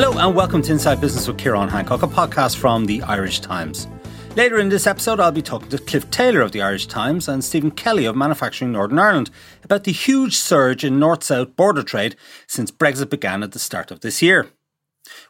[0.00, 3.88] Hello and welcome to Inside Business with Ciarán Hancock, a podcast from the Irish Times.
[4.36, 7.42] Later in this episode, I'll be talking to Cliff Taylor of the Irish Times and
[7.42, 9.28] Stephen Kelly of Manufacturing Northern Ireland
[9.64, 12.14] about the huge surge in north south border trade
[12.46, 14.46] since Brexit began at the start of this year.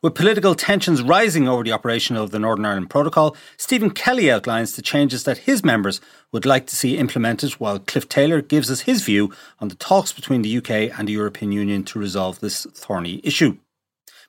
[0.02, 4.76] With political tensions rising over the operation of the Northern Ireland Protocol, Stephen Kelly outlines
[4.76, 5.98] the changes that his members
[6.30, 10.12] would like to see implemented, while Cliff Taylor gives us his view on the talks
[10.12, 13.56] between the UK and the European Union to resolve this thorny issue.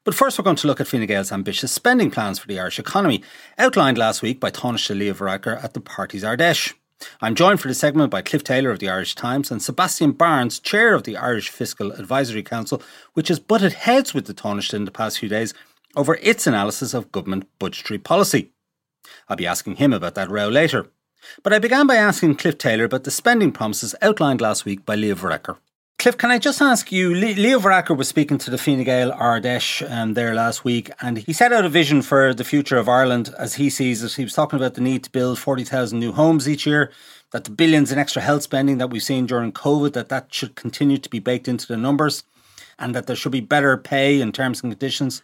[0.09, 2.79] But first, we're going to look at Fine Gael's ambitious spending plans for the Irish
[2.79, 3.21] economy,
[3.59, 6.73] outlined last week by Taoiseach Leo at the party's Ard Fheis.
[7.21, 10.57] I'm joined for this segment by Cliff Taylor of the Irish Times and Sebastian Barnes,
[10.57, 12.81] chair of the Irish Fiscal Advisory Council,
[13.13, 15.53] which has butted heads with the Taoiseach in the past few days
[15.95, 18.51] over its analysis of government budgetary policy.
[19.27, 20.87] I'll be asking him about that row later.
[21.43, 24.95] But I began by asking Cliff Taylor about the spending promises outlined last week by
[24.95, 25.57] Leo Varadkar.
[25.99, 27.13] Cliff, can I just ask you?
[27.13, 31.17] Leo Varadkar was speaking to the Fine Gael Ard Fheis um, there last week, and
[31.17, 34.13] he set out a vision for the future of Ireland as he sees it.
[34.13, 36.89] He was talking about the need to build 40,000 new homes each year,
[37.31, 40.55] that the billions in extra health spending that we've seen during COVID, that that should
[40.55, 42.23] continue to be baked into the numbers,
[42.79, 45.21] and that there should be better pay and terms and conditions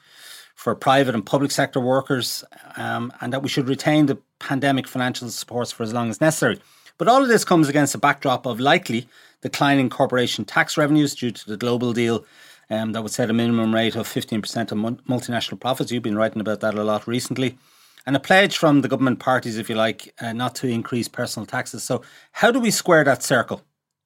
[0.55, 2.43] for private and public sector workers,
[2.75, 6.59] um, and that we should retain the pandemic financial supports for as long as necessary.
[6.97, 9.07] But all of this comes against a backdrop of likely
[9.45, 12.25] declining corporation tax revenues due to the global deal
[12.71, 15.91] um, that would set a minimum rate of 15% of multinational profits.
[15.91, 17.55] You've been writing about that a lot recently.
[18.07, 21.45] And a pledge from the government parties, if you like, uh, not to increase personal
[21.45, 21.83] taxes.
[21.83, 23.61] So, how do we square that circle?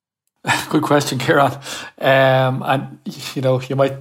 [0.70, 1.56] Good question, Ciarán.
[2.02, 3.00] Um, and
[3.34, 3.96] you know, you might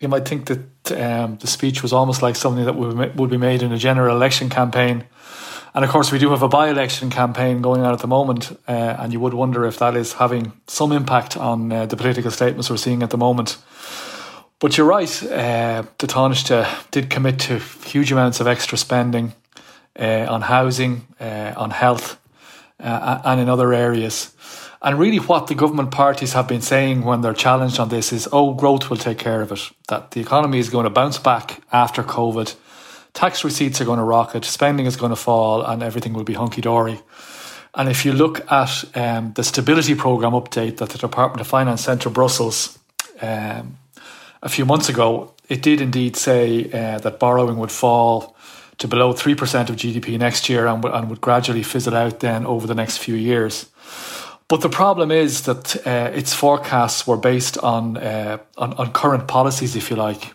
[0.00, 3.36] you might think that um, the speech was almost like something that would would be
[3.38, 5.04] made in a general election campaign
[5.76, 8.50] and of course, we do have a by election campaign going on at the moment,
[8.66, 12.30] uh, and you would wonder if that is having some impact on uh, the political
[12.30, 13.58] statements we're seeing at the moment.
[14.58, 19.34] But you're right, uh, the Taoiseach did commit to huge amounts of extra spending
[19.98, 22.18] uh, on housing, uh, on health,
[22.80, 24.34] uh, and in other areas.
[24.80, 28.26] And really, what the government parties have been saying when they're challenged on this is,
[28.32, 31.60] oh, growth will take care of it, that the economy is going to bounce back
[31.70, 32.54] after COVID
[33.16, 36.34] tax receipts are going to rocket, spending is going to fall, and everything will be
[36.34, 37.00] hunky dory.
[37.74, 41.82] And if you look at um, the stability program update that the Department of Finance
[41.82, 42.78] sent to Brussels
[43.22, 43.78] um,
[44.42, 48.36] a few months ago, it did indeed say uh, that borrowing would fall
[48.78, 52.66] to below 3% of GDP next year and, and would gradually fizzle out then over
[52.66, 53.70] the next few years.
[54.48, 59.26] But the problem is that uh, its forecasts were based on, uh, on, on current
[59.26, 60.34] policies, if you like.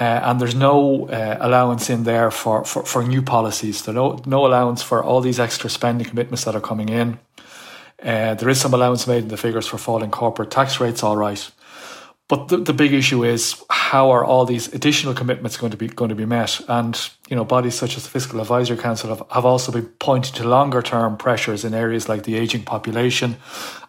[0.00, 3.82] Uh, and there's no uh, allowance in there for, for, for new policies.
[3.82, 7.18] There's no, no allowance for all these extra spending commitments that are coming in.
[8.02, 11.18] Uh, there is some allowance made in the figures for falling corporate tax rates, all
[11.18, 11.50] right.
[12.30, 15.88] But the, the big issue is how are all these additional commitments going to be
[15.88, 16.60] going to be met?
[16.68, 16.96] And
[17.28, 20.48] you know, bodies such as the Fiscal Advisory Council have, have also been pointing to
[20.48, 23.36] longer term pressures in areas like the aging population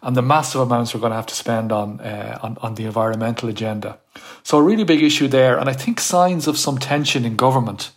[0.02, 2.84] and the massive amounts we're going to have to spend on uh, on, on the
[2.84, 4.00] environmental agenda.
[4.42, 7.92] So a really big issue there, and I think signs of some tension in government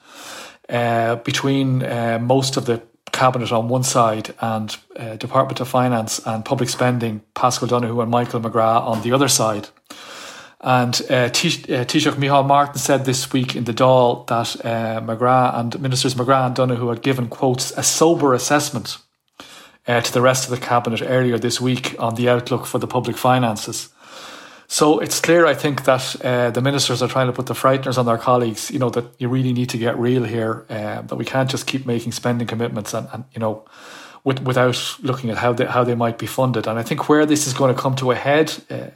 [0.69, 6.19] uh, between uh, most of the cabinet on one side and uh, Department of Finance
[6.23, 9.69] and Public Spending, Paschal Donohoe and Michael McGrath on the other side.
[10.65, 15.59] And uh, Taoiseach uh, Micheál Martin said this week in the Dáil that uh, McGrath
[15.59, 18.97] and Ministers McGrath and Donohoe had given, quotes, a sober assessment
[19.87, 22.87] uh, to the rest of the Cabinet earlier this week on the outlook for the
[22.87, 23.89] public finances.
[24.67, 27.99] So it's clear, I think, that uh, the ministers are trying to put the frighteners
[27.99, 28.71] on their colleagues.
[28.71, 30.65] You know that you really need to get real here.
[30.67, 33.65] Uh, that we can't just keep making spending commitments and, and you know,
[34.23, 36.65] with, without looking at how they how they might be funded.
[36.65, 38.87] And I think where this is going to come to a head uh,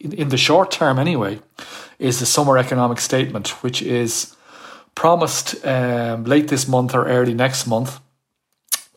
[0.00, 1.40] in, the short term anyway,
[1.98, 4.36] is the summer economic statement, which is
[4.94, 8.00] promised um, late this month or early next month,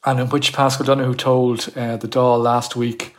[0.06, 3.16] and in which Paschal Donohoe told uh, the Dáil last week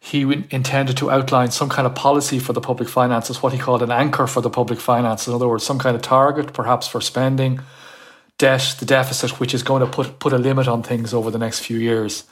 [0.00, 0.20] he
[0.50, 3.90] intended to outline some kind of policy for the public finances, what he called an
[3.90, 5.28] anchor for the public finances.
[5.28, 7.60] In other words, some kind of target, perhaps for spending,
[8.36, 11.38] debt, the deficit, which is going to put put a limit on things over the
[11.38, 12.24] next few years.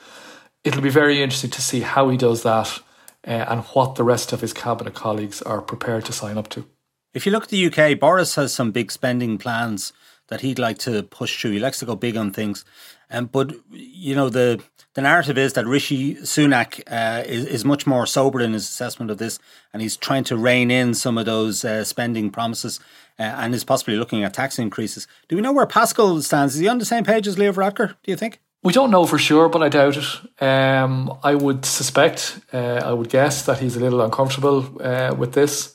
[0.65, 2.79] It'll be very interesting to see how he does that
[3.27, 6.67] uh, and what the rest of his cabinet colleagues are prepared to sign up to.
[7.15, 9.93] If you look at the UK, Boris has some big spending plans
[10.29, 11.53] that he'd like to push through.
[11.53, 12.65] He likes to go big on things.
[13.11, 14.63] Um, but you know the
[14.95, 19.11] the narrative is that Rishi Sunak uh, is, is much more sober in his assessment
[19.11, 19.39] of this,
[19.73, 22.81] and he's trying to rein in some of those uh, spending promises,
[23.19, 25.07] uh, and is possibly looking at tax increases.
[25.29, 26.55] Do we know where Paschal stands?
[26.55, 27.89] Is he on the same page as Leo Varadkar?
[28.03, 28.41] Do you think?
[28.65, 30.43] We don't know for sure, but I doubt it.
[30.43, 35.33] Um, I would suspect, uh, I would guess that he's a little uncomfortable uh, with
[35.33, 35.75] this.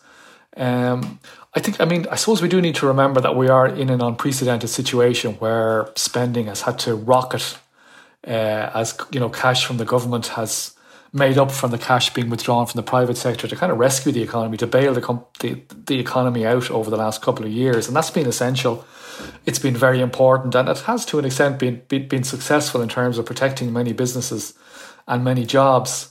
[0.55, 1.19] Um,
[1.53, 3.89] I think, I mean, I suppose we do need to remember that we are in
[3.89, 7.57] an unprecedented situation where spending has had to rocket
[8.25, 10.76] uh, as, you know, cash from the government has
[11.13, 14.11] made up from the cash being withdrawn from the private sector to kind of rescue
[14.11, 17.51] the economy, to bail the, com- the, the economy out over the last couple of
[17.51, 17.87] years.
[17.87, 18.85] And that's been essential.
[19.45, 20.55] It's been very important.
[20.55, 23.93] And it has, to an extent, been, been, been successful in terms of protecting many
[23.93, 24.53] businesses
[25.07, 26.09] and many jobs.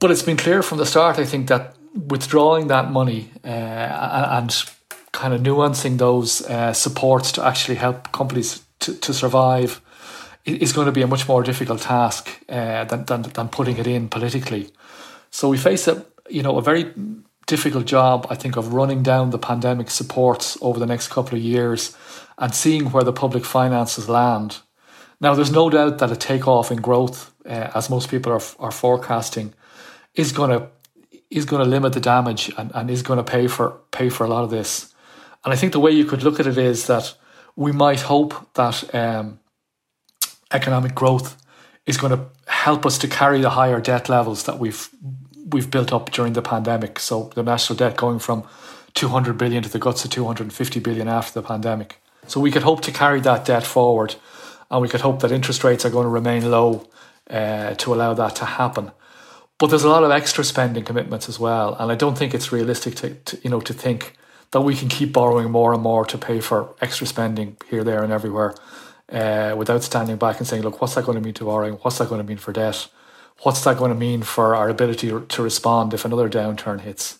[0.00, 4.54] But it's been clear from the start, I think, that withdrawing that money uh, and
[5.12, 9.80] kind of nuancing those uh, supports to actually help companies to, to survive
[10.44, 13.86] is going to be a much more difficult task uh, than, than, than putting it
[13.86, 14.70] in politically.
[15.30, 16.92] So we face a you know a very
[17.46, 21.42] difficult job, I think, of running down the pandemic supports over the next couple of
[21.42, 21.96] years
[22.36, 24.58] and seeing where the public finances land.
[25.20, 28.70] Now, there's no doubt that a takeoff in growth, uh, as most people are, are
[28.70, 29.54] forecasting,
[30.14, 30.68] is going to
[31.30, 34.24] is going to limit the damage and, and is going to pay for pay for
[34.24, 34.94] a lot of this.
[35.44, 37.14] And I think the way you could look at it is that
[37.56, 39.40] we might hope that um,
[40.52, 41.42] economic growth
[41.86, 44.88] is going to help us to carry the higher debt levels that we've
[45.50, 46.98] we've built up during the pandemic.
[46.98, 48.46] So the national debt going from
[48.94, 52.00] 200 billion to the guts of 250 billion after the pandemic.
[52.26, 54.16] So we could hope to carry that debt forward,
[54.70, 56.86] and we could hope that interest rates are going to remain low
[57.30, 58.90] uh, to allow that to happen.
[59.58, 62.52] But there's a lot of extra spending commitments as well, and I don't think it's
[62.52, 64.14] realistic to, to, you know to think
[64.50, 68.02] that we can keep borrowing more and more to pay for extra spending here, there,
[68.02, 68.54] and everywhere,
[69.10, 71.74] uh, without standing back and saying, "Look, what's that going to mean to borrowing?
[71.74, 72.88] What's that going to mean for debt?
[73.42, 77.18] What's that going to mean for our ability to respond if another downturn hits?"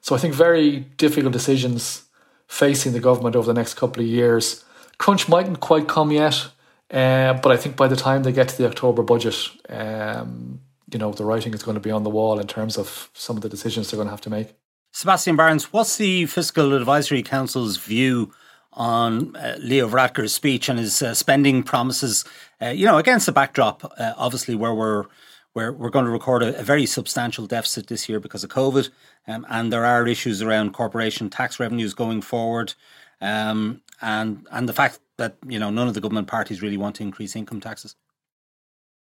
[0.00, 2.04] So I think very difficult decisions
[2.48, 4.64] facing the government over the next couple of years.
[4.98, 6.48] Crunch mightn't quite come yet,
[6.90, 9.36] uh, but I think by the time they get to the October budget.
[9.68, 10.60] Um,
[10.92, 13.36] you know the writing is going to be on the wall in terms of some
[13.36, 14.54] of the decisions they're going to have to make.
[14.92, 18.32] Sebastian Barnes, what's the Fiscal Advisory Council's view
[18.72, 22.24] on uh, Leo Varadkar's speech and his uh, spending promises?
[22.60, 25.04] Uh, you know, against the backdrop, uh, obviously, where we're
[25.52, 28.88] where we're going to record a, a, very substantial deficit this year because of COVID,
[29.28, 32.74] um, and there are issues around corporation tax revenues going forward,
[33.20, 36.96] um, and and the fact that you know none of the government parties really want
[36.96, 37.96] to increase income taxes.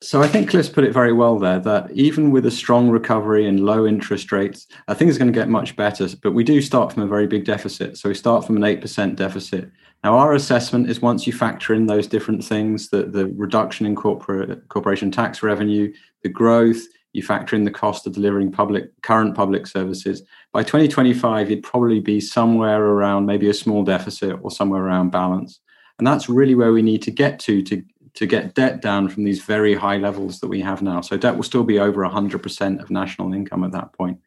[0.01, 3.46] So I think Cliff's put it very well there that even with a strong recovery
[3.46, 6.07] and low interest rates, I think it's going to get much better.
[6.24, 7.98] But we do start from a very big deficit.
[7.98, 9.69] So we start from an 8% deficit.
[10.06, 13.96] Now, our assessment is once you factor in those different things, the, the reduction in
[13.96, 15.92] corporate corporation tax revenue,
[16.24, 16.81] the growth,
[17.12, 20.24] you factor in the cost of delivering public current public services.
[20.54, 25.60] By 2025, you'd probably be somewhere around maybe a small deficit or somewhere around balance.
[25.98, 29.23] And that's really where we need to get to to to get debt down from
[29.23, 31.01] these very high levels that we have now.
[31.01, 34.19] So debt will still be over 100% of national income at that point.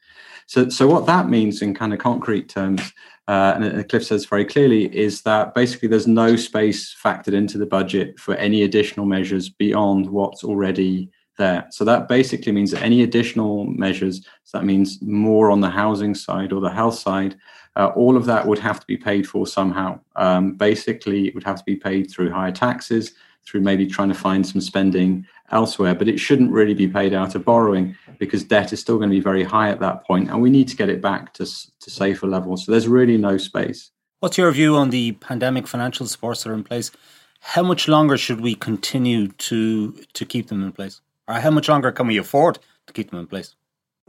[0.47, 2.93] So, so what that means in kind of concrete terms,
[3.29, 7.67] uh, and Cliff says very clearly, is that basically there's no space factored into the
[7.67, 11.67] budget for any additional measures beyond what's already there.
[11.71, 16.15] So that basically means that any additional measures, so that means more on the housing
[16.15, 17.37] side or the health side,
[17.77, 19.99] uh, all of that would have to be paid for somehow.
[20.17, 23.15] Um, basically, it would have to be paid through higher taxes,
[23.47, 27.35] through maybe trying to find some spending elsewhere, but it shouldn't really be paid out
[27.35, 30.41] of borrowing because debt is still going to be very high at that point, and
[30.41, 32.65] we need to get it back to, to safer levels.
[32.65, 33.91] So there's really no space.
[34.21, 36.93] What's your view on the pandemic financial supports that are in place?
[37.41, 41.69] How much longer should we continue to to keep them in place, or how much
[41.69, 43.57] longer can we afford to keep them in place?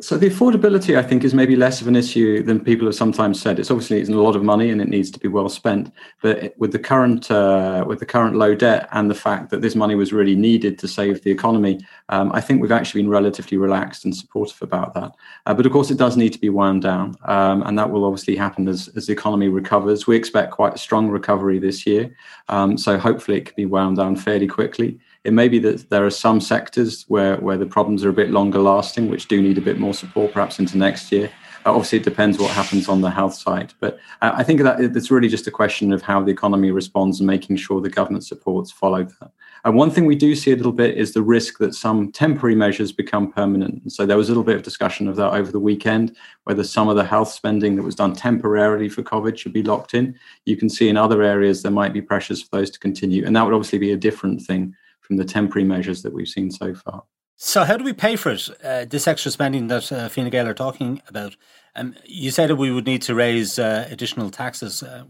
[0.04, 3.40] So the affordability, I think, is maybe less of an issue than people have sometimes
[3.42, 3.58] said.
[3.58, 5.94] It's obviously it's a lot of money and it needs to be well spent.
[6.22, 9.76] But with the current uh, with the current low debt and the fact that this
[9.76, 11.80] money was really needed to save the economy,
[12.10, 15.14] um, I think we've actually been relatively relaxed and supportive about that.
[15.46, 18.04] Uh, but of course, it does need to be wound down, um, and that will
[18.04, 20.06] obviously happen as as the economy recovers.
[20.06, 22.14] We expect quite a strong recovery this year,
[22.50, 25.00] um, so hopefully it can be wound down fairly quickly.
[25.24, 28.30] It may be that there are some sectors where, where the problems are a bit
[28.30, 31.32] longer lasting, which do need a bit more support, perhaps into next year.
[31.66, 33.74] Uh, obviously, it depends what happens on the health side.
[33.80, 37.22] But uh, I think that it's really just a question of how the economy responds
[37.22, 39.32] and making sure the government supports follow that.
[39.66, 42.56] And one thing we do see a little bit is the risk that some temporary
[42.56, 43.94] measures become permanent.
[43.94, 46.90] So there was a little bit of discussion of that over the weekend, whether some
[46.90, 50.20] of the health spending that was done temporarily for COVID should be locked in.
[50.46, 53.26] You can see in other areas there might be pressures for those to continue.
[53.26, 54.76] And that would obviously be a different thing
[55.14, 57.04] from the temporary measures that we've seen so far.
[57.36, 58.50] So, how do we pay for it?
[58.64, 61.36] Uh, this extra spending that uh, Fine Gael are talking about.
[61.76, 64.84] Um, you said that we would need to raise uh, additional taxes.
[64.84, 65.04] Uh,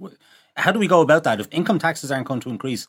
[0.55, 1.39] how do we go about that?
[1.39, 2.87] If income taxes aren't going to increase,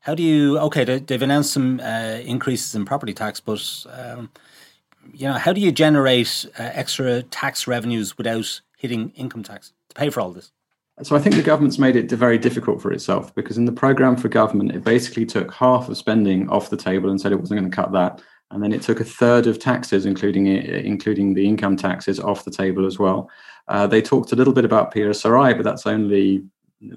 [0.00, 0.58] how do you?
[0.58, 4.30] Okay, they, have announced some uh, increases in property tax, but um,
[5.12, 9.94] you know, how do you generate uh, extra tax revenues without hitting income tax to
[9.94, 10.52] pay for all this?
[11.00, 14.14] So I think the government's made it very difficult for itself because in the program
[14.14, 17.60] for government, it basically took half of spending off the table and said it wasn't
[17.60, 18.20] going to cut that,
[18.50, 22.50] and then it took a third of taxes, including including the income taxes, off the
[22.50, 23.30] table as well.
[23.68, 26.44] Uh, they talked a little bit about PRSI, but that's only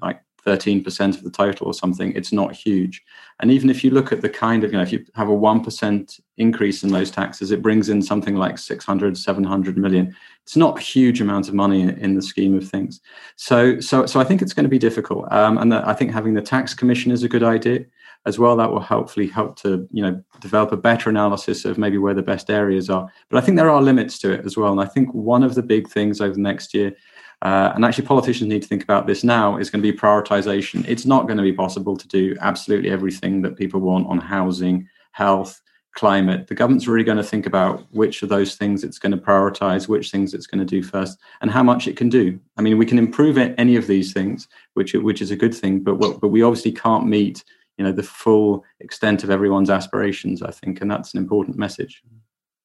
[0.02, 3.02] like 13% of the total or something, it's not huge.
[3.40, 5.32] And even if you look at the kind of, you know, if you have a
[5.32, 10.14] 1% increase in those taxes, it brings in something like 600, 700 million.
[10.44, 13.00] It's not a huge amount of money in, the scheme of things.
[13.34, 15.30] So, so, so I think it's going to be difficult.
[15.32, 17.84] Um, and I think having the tax commission is a good idea
[18.26, 18.56] as well.
[18.56, 22.22] That will hopefully help to, you know, develop a better analysis of maybe where the
[22.22, 23.10] best areas are.
[23.28, 24.72] But I think there are limits to it as well.
[24.72, 26.94] And I think one of the big things over the next year
[27.42, 29.56] uh, and actually, politicians need to think about this now.
[29.58, 30.86] Is going to be prioritization.
[30.88, 34.88] It's not going to be possible to do absolutely everything that people want on housing,
[35.12, 35.60] health,
[35.92, 36.46] climate.
[36.46, 39.86] The government's really going to think about which of those things it's going to prioritize,
[39.86, 42.38] which things it's going to do first, and how much it can do.
[42.56, 45.80] I mean, we can improve any of these things, which which is a good thing,
[45.80, 47.44] but but we obviously can't meet
[47.76, 50.42] you know the full extent of everyone's aspirations.
[50.42, 52.02] I think, and that's an important message.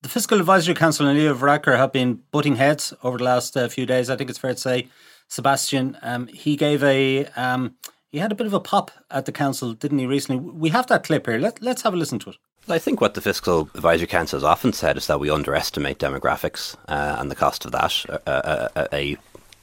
[0.02, 3.68] The Fiscal Advisory Council and Leo Varadkar have been butting heads over the last uh,
[3.68, 4.10] few days.
[4.10, 4.88] I think it's fair to say,
[5.28, 7.76] Sebastian, um, he gave a um,
[8.12, 10.08] he had a bit of a pop at the council, didn't he?
[10.08, 11.38] Recently, we have that clip here.
[11.38, 12.38] Let, let's have a listen to it.
[12.68, 16.76] I think what the Fiscal Advisory Council has often said is that we underestimate demographics
[16.88, 18.04] uh, and the cost of that.
[18.10, 19.18] Uh, uh, uh a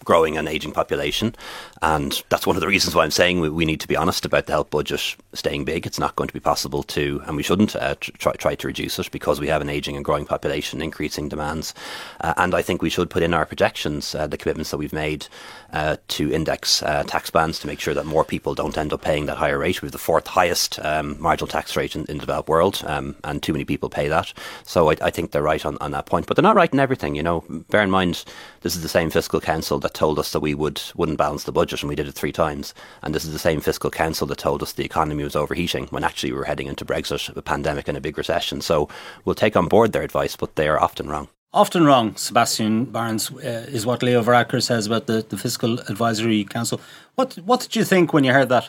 [0.04, 1.35] growing and aging population.
[1.83, 4.25] And that's one of the reasons why I'm saying we, we, need to be honest
[4.25, 5.87] about the health budget staying big.
[5.87, 8.99] It's not going to be possible to, and we shouldn't uh, try, try to reduce
[8.99, 11.75] it because we have an aging and growing population, increasing demands.
[12.21, 14.93] Uh, and I think we should put in our projections, uh, the commitments that we've
[14.93, 15.27] made
[15.73, 19.03] uh, to index uh, tax bands to make sure that more people don't end up
[19.03, 19.83] paying that higher rate.
[19.83, 23.17] We have the fourth highest um, marginal tax rate in, in, the developed world, um,
[23.25, 24.33] and too many people pay that.
[24.65, 26.27] So I, I think they're right on, on that point.
[26.27, 27.15] But they're not right in everything.
[27.15, 28.25] You know, bear in mind,
[28.63, 31.53] this is the same fiscal council that told us that we would wouldn't balance the
[31.53, 32.75] budget, and we did it three times.
[33.03, 36.05] And this is the same fiscal council that told us the economy was overheating when
[36.05, 38.61] actually we were heading into Brexit, a pandemic, and a big recession.
[38.61, 38.89] So
[39.25, 41.29] we'll take on board their advice, but they are often wrong.
[41.53, 46.45] Often wrong, Sebastian Barnes, uh, is what Leo Varadkar says about the, the Fiscal Advisory
[46.45, 46.79] Council.
[47.15, 48.69] What what did you think when you heard that?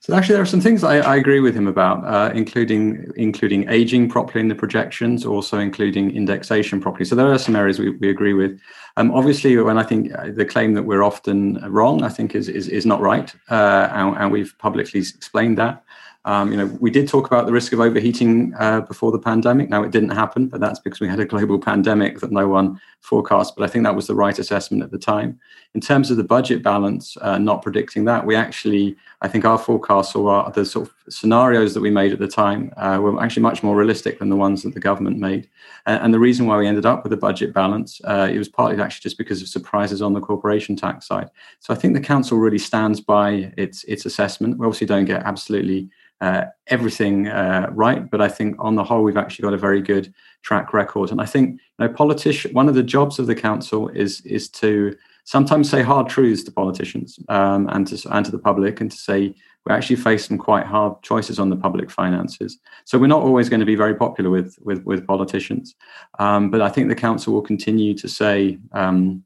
[0.00, 3.68] So actually, there are some things I, I agree with him about, uh, including including
[3.68, 7.04] aging properly in the projections, also including indexation properly.
[7.04, 8.60] So there are some areas we, we agree with.
[8.98, 12.48] Um, obviously, when I think uh, the claim that we're often wrong, I think is
[12.48, 15.82] is, is not right, uh, and, and, we've publicly explained that.
[16.26, 19.70] Um, you know, we did talk about the risk of overheating uh, before the pandemic.
[19.70, 22.80] Now, it didn't happen, but that's because we had a global pandemic that no one
[23.00, 23.54] forecast.
[23.56, 25.38] But I think that was the right assessment at the time.
[25.76, 29.58] In terms of the budget balance, uh, not predicting that, we actually, I think our
[29.58, 33.22] forecasts or our, the sort of scenarios that we made at the time uh, were
[33.22, 35.50] actually much more realistic than the ones that the government made.
[35.84, 38.82] and the reason why we ended up with a budget balance, uh, it was partly
[38.82, 41.28] actually just because of surprises on the corporation tax side.
[41.60, 44.56] So I think the council really stands by its its assessment.
[44.56, 45.90] We obviously don't get absolutely
[46.22, 49.82] uh, everything uh, right, but I think on the whole we've actually got a very
[49.82, 51.10] good track record.
[51.10, 54.48] And I think you know, politician one of the jobs of the council is is
[54.62, 58.90] to sometimes say hard truths to politicians um, and to and to the public, and
[58.90, 59.34] to say
[59.66, 62.58] we actually face some quite hard choices on the public finances.
[62.84, 65.74] So we're not always going to be very popular with with, with politicians,
[66.18, 68.58] um, but I think the council will continue to say.
[68.72, 69.24] Um,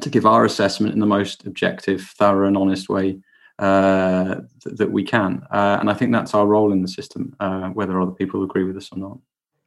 [0.00, 3.18] to give our assessment in the most objective, thorough, and honest way
[3.58, 5.42] uh, th- that we can.
[5.50, 8.62] Uh, and I think that's our role in the system, uh, whether other people agree
[8.62, 9.18] with us or not.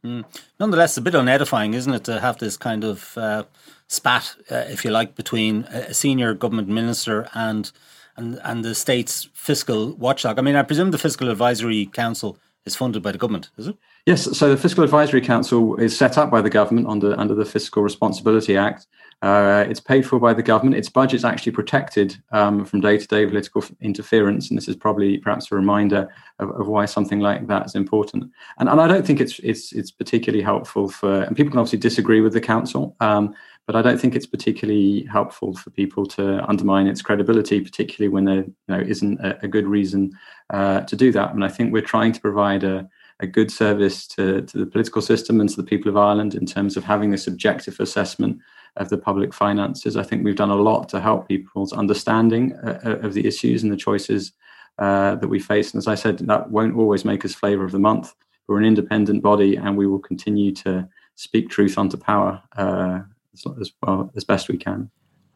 [0.05, 0.25] Mm.
[0.59, 3.43] Nonetheless, a bit unedifying, isn't it, to have this kind of uh,
[3.87, 7.71] spat, uh, if you like, between a senior government minister and
[8.15, 10.37] and and the state's fiscal watchdog.
[10.37, 13.75] I mean, I presume the Fiscal Advisory Council is funded by the government, is it?
[14.05, 14.37] Yes.
[14.37, 17.81] So the Fiscal Advisory Council is set up by the government under under the Fiscal
[17.81, 18.87] Responsibility Act.
[19.23, 20.75] Uh, it's paid for by the government.
[20.75, 25.55] Its budget's actually protected um, from day-to-day political interference, and this is probably perhaps a
[25.55, 28.29] reminder of, of, why something like that is important.
[28.59, 31.21] And, and I don't think it's it's it's particularly helpful for.
[31.21, 33.33] And people can obviously disagree with the council, um,
[33.65, 38.25] but I don't think it's particularly helpful for people to undermine its credibility, particularly when
[38.25, 40.11] there you know isn't a, a good reason
[40.49, 41.33] uh, to do that.
[41.33, 42.89] And I think we're trying to provide a
[43.21, 46.45] a good service to, to the political system and to the people of Ireland in
[46.45, 48.39] terms of having this objective assessment
[48.77, 49.95] of the public finances.
[49.95, 53.63] I think we've done a lot to help people's understanding uh, uh, of the issues
[53.63, 54.33] and the choices
[54.79, 55.73] uh, that we face.
[55.73, 58.13] And as I said, that won't always make us flavour of the month.
[58.47, 63.01] We're an independent body, and we will continue to speak truth onto power uh,
[63.33, 64.89] as, as well as best we can.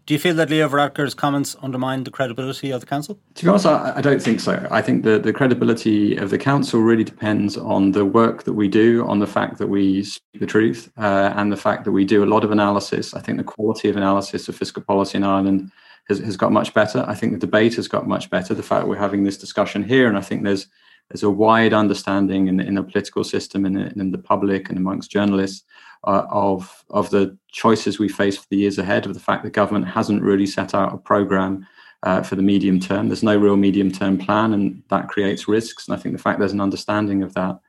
[0.07, 3.19] Do you feel that Leo Varadkar's comments undermine the credibility of the council?
[3.35, 4.65] To be honest, I, I, don't think so.
[4.71, 8.69] I think the, the credibility of the council really depends on the work that we
[8.69, 12.05] do, on the fact that we speak the truth, uh, and the fact that we
[12.05, 13.13] do a lot of analysis.
[13.13, 15.73] I think the quality of analysis of fiscal policy in Ireland
[16.07, 17.03] has, has got much better.
[17.05, 18.53] I think the debate has got much better.
[18.53, 20.67] The fact we're having this discussion here, and I think there's
[21.09, 24.77] there's a wide understanding in, in the political system and in, in the public and
[24.77, 25.63] amongst journalists
[26.05, 29.05] uh, of of the choices we face for the years ahead.
[29.05, 31.65] Of the fact the government hasn't really set out a program
[32.03, 33.07] uh, for the medium term.
[33.07, 35.87] There's no real medium term plan, and that creates risks.
[35.87, 37.59] And I think the fact there's an understanding of that,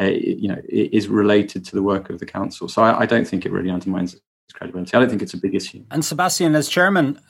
[0.00, 2.68] uh, you know, is related to the work of the council.
[2.68, 4.16] So I, I don't think it really undermines
[4.52, 4.94] credibility.
[4.94, 5.84] I don't think it's a big issue.
[5.90, 7.20] And Sebastian, as chairman,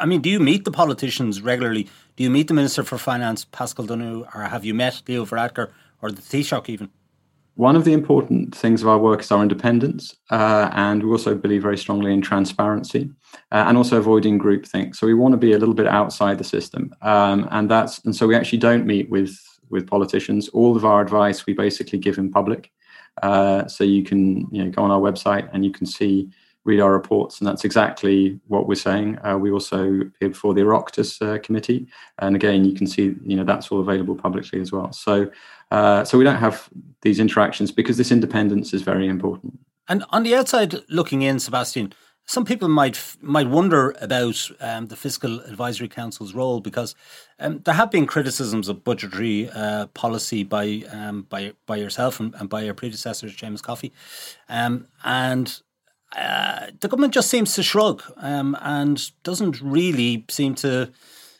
[0.00, 1.88] I mean, do you meet the politicians regularly?
[2.16, 5.70] Do you meet the Minister for Finance, Paschal Donohoe, or have you met Leo Varadkar
[6.02, 6.90] or the Taoiseach even?
[7.54, 11.34] One of the important things of our work is our independence, uh, and we also
[11.34, 13.10] believe very strongly in transparency
[13.50, 14.94] uh, and also avoiding groupthink.
[14.94, 18.14] So we want to be a little bit outside the system, um, and that's and
[18.14, 19.36] so we actually don't meet with
[19.70, 20.48] with politicians.
[20.50, 22.70] All of our advice we basically give in public,
[23.24, 26.28] uh, so you can you know go on our website and you can see
[26.68, 29.18] read our reports, and that's exactly what we're saying.
[29.24, 33.36] Uh, we also appear before the Oireachtas uh, committee, and again, you can see you
[33.36, 34.92] know that's all available publicly as well.
[34.92, 35.30] So,
[35.70, 36.68] uh, so we don't have
[37.02, 39.58] these interactions because this independence is very important.
[39.88, 41.94] And on the outside looking in, Sebastian,
[42.28, 46.94] some people might might wonder about um, the fiscal advisory council's role because
[47.40, 52.34] um, there have been criticisms of budgetary uh, policy by um, by by yourself and,
[52.34, 53.92] and, by your predecessors, Seamus Coffey,
[54.50, 55.62] um, and
[56.16, 60.90] uh, the government just seems to shrug um, and doesn't really seem to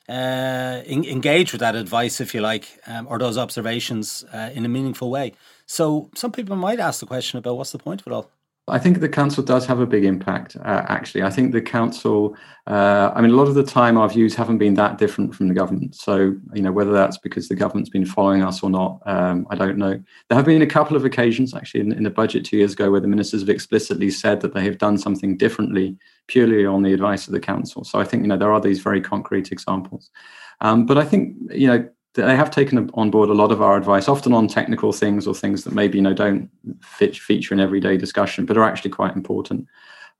[0.08, 4.64] uh, in, engage with that advice, if you like, um, or those observations uh, in
[4.64, 5.32] a meaningful way.
[5.66, 8.30] So some people might ask the question about what's the point of it all.
[8.70, 10.56] I think the council does have a big impact.
[10.56, 12.36] Uh, actually, I think the council.
[12.66, 15.48] Uh, I mean, a lot of the time, our views haven't been that different from
[15.48, 15.94] the government.
[15.94, 19.54] So, you know, whether that's because the government's been following us or not, um, I
[19.54, 19.98] don't know.
[20.28, 22.90] There have been a couple of occasions, actually, in, in, the budget two years ago,
[22.90, 25.96] where the ministers have explicitly said that they have done something differently
[26.26, 27.84] purely on the advice of the council.
[27.84, 30.10] So, I think you know there are these very concrete examples.
[30.60, 31.88] Um, but I think you know
[32.26, 35.34] they have taken on board a lot of our advice, often on technical things or
[35.34, 36.50] things that maybe you know don't
[36.82, 39.66] fit, feature in everyday discussion, but are actually quite important.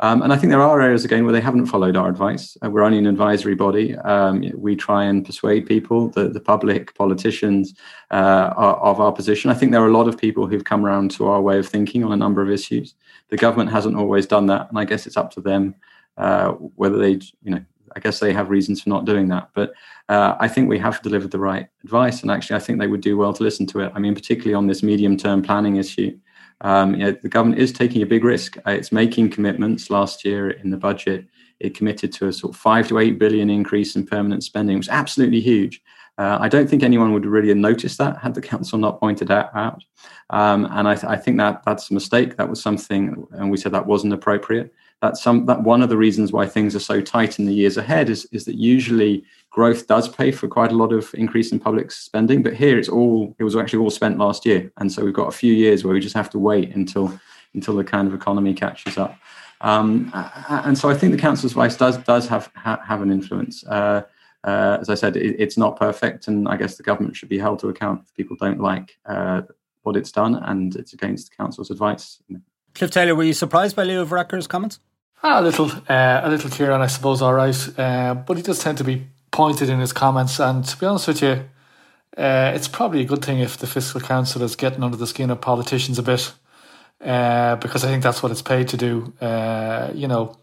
[0.00, 2.56] Um, and I think there are areas again where they haven't followed our advice.
[2.64, 3.96] Uh, we're only an advisory body.
[3.96, 7.74] Um, we try and persuade people, the, the public, politicians,
[8.12, 9.50] uh, of our position.
[9.50, 11.68] I think there are a lot of people who've come around to our way of
[11.68, 12.94] thinking on a number of issues.
[13.30, 15.74] The government hasn't always done that, and I guess it's up to them
[16.16, 17.64] uh, whether they, you know,
[17.98, 19.48] I guess they have reasons for not doing that.
[19.54, 19.72] But
[20.08, 23.00] uh, I think we have delivered the right advice, and actually, I think they would
[23.00, 23.90] do well to listen to it.
[23.92, 26.16] I mean, particularly on this medium-term planning issue,
[26.60, 28.56] um, you know, the government is taking a big risk.
[28.58, 29.90] Uh, it's making commitments.
[29.90, 31.26] Last year in the budget,
[31.58, 34.86] it committed to a sort of five to eight billion increase in permanent spending, which
[34.86, 35.82] is absolutely huge.
[36.18, 39.26] Uh, I don't think anyone would really have noticed that had the council not pointed
[39.28, 39.82] that out.
[40.30, 42.36] Um, and I, th- I, think that that's a mistake.
[42.36, 45.96] That was something, and we said that wasn't appropriate that's some that one of the
[45.96, 49.86] reasons why things are so tight in the years ahead is, is that usually growth
[49.86, 53.34] does pay for quite a lot of increase in public spending but here it's all
[53.38, 55.94] it was actually all spent last year and so we've got a few years where
[55.94, 57.18] we just have to wait until
[57.54, 59.18] until the kind of economy catches up
[59.60, 60.10] um,
[60.48, 63.64] and so I think the council's advice does does have ha, have an influence.
[63.66, 64.02] Uh,
[64.44, 67.38] uh, as I said, it, it's not perfect, and I guess the government should be
[67.38, 69.42] held to account if people don't like uh,
[69.82, 72.22] what it's done and it's against the council's advice.
[72.74, 74.78] Cliff Taylor, were you surprised by Leo Varadkar's comments?
[75.22, 77.20] A little, uh, a little Ciarán, I suppose.
[77.22, 80.38] All right, uh, but he does tend to be pointed in his comments.
[80.38, 81.44] And to be honest with you,
[82.16, 85.30] uh, it's probably a good thing if the fiscal council is getting under the skin
[85.30, 86.32] of politicians a bit,
[87.04, 89.12] uh, because I think that's what it's paid to do.
[89.20, 90.36] Uh, you know,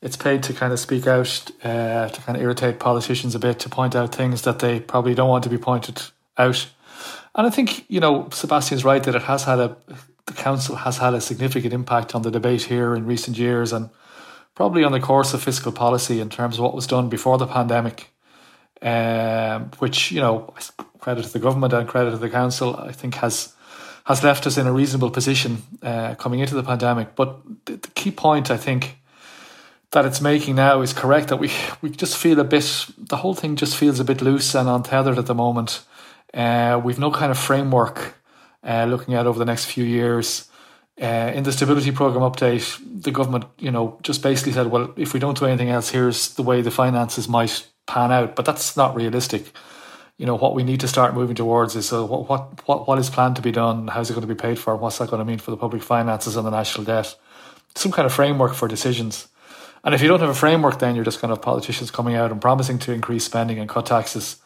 [0.00, 3.58] it's paid to kind of speak out, uh, to kind of irritate politicians a bit,
[3.60, 6.00] to point out things that they probably don't want to be pointed
[6.38, 6.68] out.
[7.34, 9.76] And I think you know Sebastian's right that it has had a
[10.26, 13.90] the council has had a significant impact on the debate here in recent years and
[14.54, 17.46] probably on the course of fiscal policy in terms of what was done before the
[17.46, 18.08] pandemic,
[18.82, 20.54] um, which you know
[20.98, 23.54] credit to the government and credit to the council, I think has
[24.04, 27.14] has left us in a reasonable position uh, coming into the pandemic.
[27.14, 28.98] But the, the, key point, I think,
[29.92, 31.50] that it's making now is correct that we
[31.82, 35.18] we just feel a bit the whole thing just feels a bit loose and untethered
[35.18, 35.82] at the moment.
[36.32, 38.14] Uh, we've no kind of framework
[38.64, 40.48] uh, looking at over the next few years.
[41.00, 45.12] Uh, in the stability program update, the government, you know, just basically said, well, if
[45.12, 48.36] we don't do anything else, here's the way the finances might pan out.
[48.36, 49.52] But that's not realistic.
[50.18, 52.98] You know, what we need to start moving towards is uh, what, what, what, what
[53.00, 53.88] is planned to be done?
[53.88, 54.76] How's it going to be paid for?
[54.76, 57.16] What's that going to mean for the public finances and the national debt?
[57.74, 59.26] Some kind of framework for decisions.
[59.82, 62.14] And if you don't have a framework, then you're just going to have politicians coming
[62.14, 64.36] out and promising to increase spending and cut taxes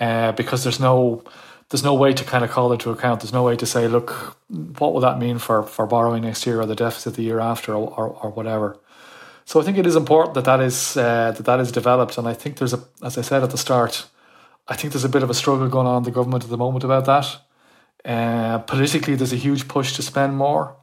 [0.00, 1.22] uh, because there's no
[1.70, 3.20] there's no way to kind of call it to account.
[3.20, 4.36] There's no way to say, look,
[4.78, 7.74] what will that mean for, for borrowing next year or the deficit the year after
[7.74, 8.76] or, or, or whatever.
[9.44, 12.28] So I think it is important that that is uh, that that is developed, and
[12.28, 14.06] I think there's a, as I said at the start,
[14.68, 16.56] I think there's a bit of a struggle going on in the government at the
[16.56, 17.26] moment about that.
[18.04, 20.76] Uh, politically, there's a huge push to spend more.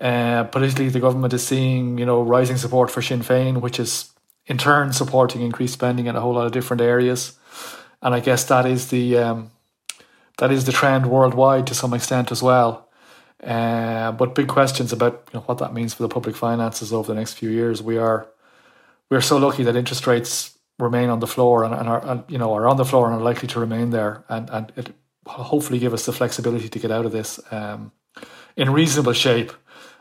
[0.00, 4.10] Uh, politically, the government is seeing you know rising support for Sinn Féin, which is
[4.46, 7.38] in turn supporting increased spending in a whole lot of different areas.
[8.00, 9.50] And I guess that is the um,
[10.38, 12.88] that is the trend worldwide to some extent as well.
[13.42, 17.12] Uh, but big questions about you know, what that means for the public finances over
[17.12, 17.82] the next few years.
[17.82, 18.28] We are
[19.10, 22.24] we are so lucky that interest rates remain on the floor and, and are and,
[22.28, 24.92] you know are on the floor and are likely to remain there, and and it
[25.26, 27.92] hopefully give us the flexibility to get out of this um,
[28.56, 29.52] in reasonable shape.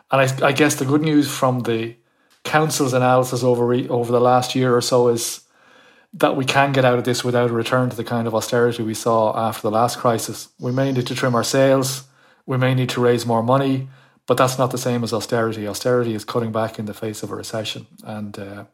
[0.10, 1.96] And I, I guess the good news from the
[2.44, 5.47] council's analysis over over the last year or so is
[6.14, 8.84] that we can get out of this without a return to the kind of austerity
[8.84, 10.50] we saw after the last crisis.
[10.60, 12.04] We may need to trim our sails,
[12.46, 13.90] we may need to raise more money,
[14.26, 15.68] but that's not the same as austerity.
[15.68, 18.66] Austerity is cutting back in the face of a recession, and uh,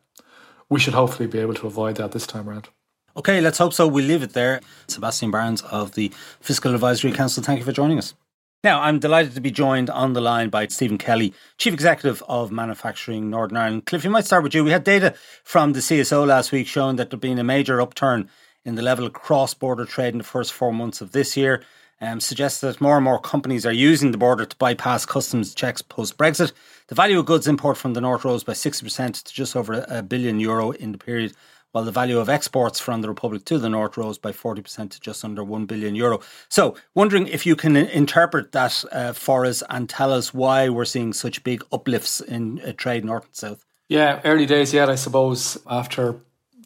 [0.69, 2.69] we should hopefully be able to avoid that this time around.
[3.15, 3.87] Okay, let's hope so.
[3.87, 4.59] We'll leave it there.
[4.87, 8.15] Sebastian Barnes of the Fiscal Advisory Council, thank you for joining us.
[8.63, 12.49] Now, I'm delighted to be joined on the line by Stephen Kelly, Chief Executive of
[12.49, 13.85] Manufacturing Northern Ireland.
[13.85, 14.63] Cliff, you might start with you.
[14.63, 18.29] We had data from the CSO last week showing that there'd been a major upturn
[18.63, 21.61] in the level of cross border trade in the first four months of this year.
[21.99, 25.81] Um, suggests that more and more companies are using the border to bypass customs checks
[25.81, 26.53] post Brexit.
[26.87, 30.01] The value of goods import from the North rose by 60% to just over a
[30.01, 31.33] billion euro in the period
[31.73, 34.99] while the value of exports from the Republic to the North rose by 40% to
[34.99, 36.21] just under 1 billion euro.
[36.47, 40.85] So, wondering if you can interpret that uh, for us and tell us why we're
[40.85, 43.65] seeing such big uplifts in uh, trade North and South.
[43.89, 46.15] Yeah, early days yet, I suppose, after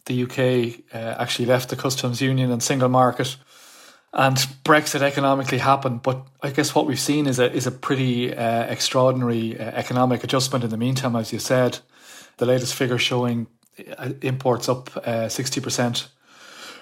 [0.04, 3.36] the UK uh, actually left the customs union and single market.
[4.12, 8.34] And Brexit economically happened, but I guess what we've seen is a is a pretty
[8.34, 11.78] uh, extraordinary uh, economic adjustment in the meantime, as you said.
[12.38, 13.48] The latest figure showing
[14.22, 16.08] imports up uh, sixty percent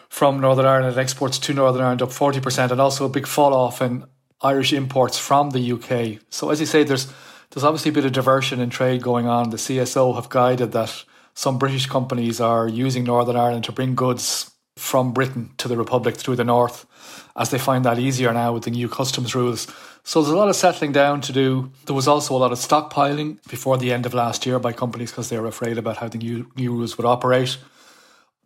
[0.09, 3.27] from Northern Ireland and exports to Northern Ireland up forty percent, and also a big
[3.27, 4.05] fall off in
[4.43, 6.21] Irish imports from the UK.
[6.31, 7.13] So as you say, there's
[7.51, 9.51] there's obviously a bit of diversion in trade going on.
[9.51, 11.05] The CSO have guided that
[11.35, 16.17] some British companies are using Northern Ireland to bring goods from Britain to the Republic
[16.17, 16.87] through the north,
[17.35, 19.67] as they find that easier now with the new customs rules.
[20.05, 21.73] So there's a lot of settling down to do.
[21.87, 25.11] There was also a lot of stockpiling before the end of last year by companies
[25.11, 27.59] because they were afraid about how the new, new rules would operate.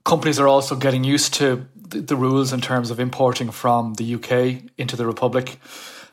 [0.05, 4.15] Companies are also getting used to the, the rules in terms of importing from the
[4.15, 5.59] UK into the Republic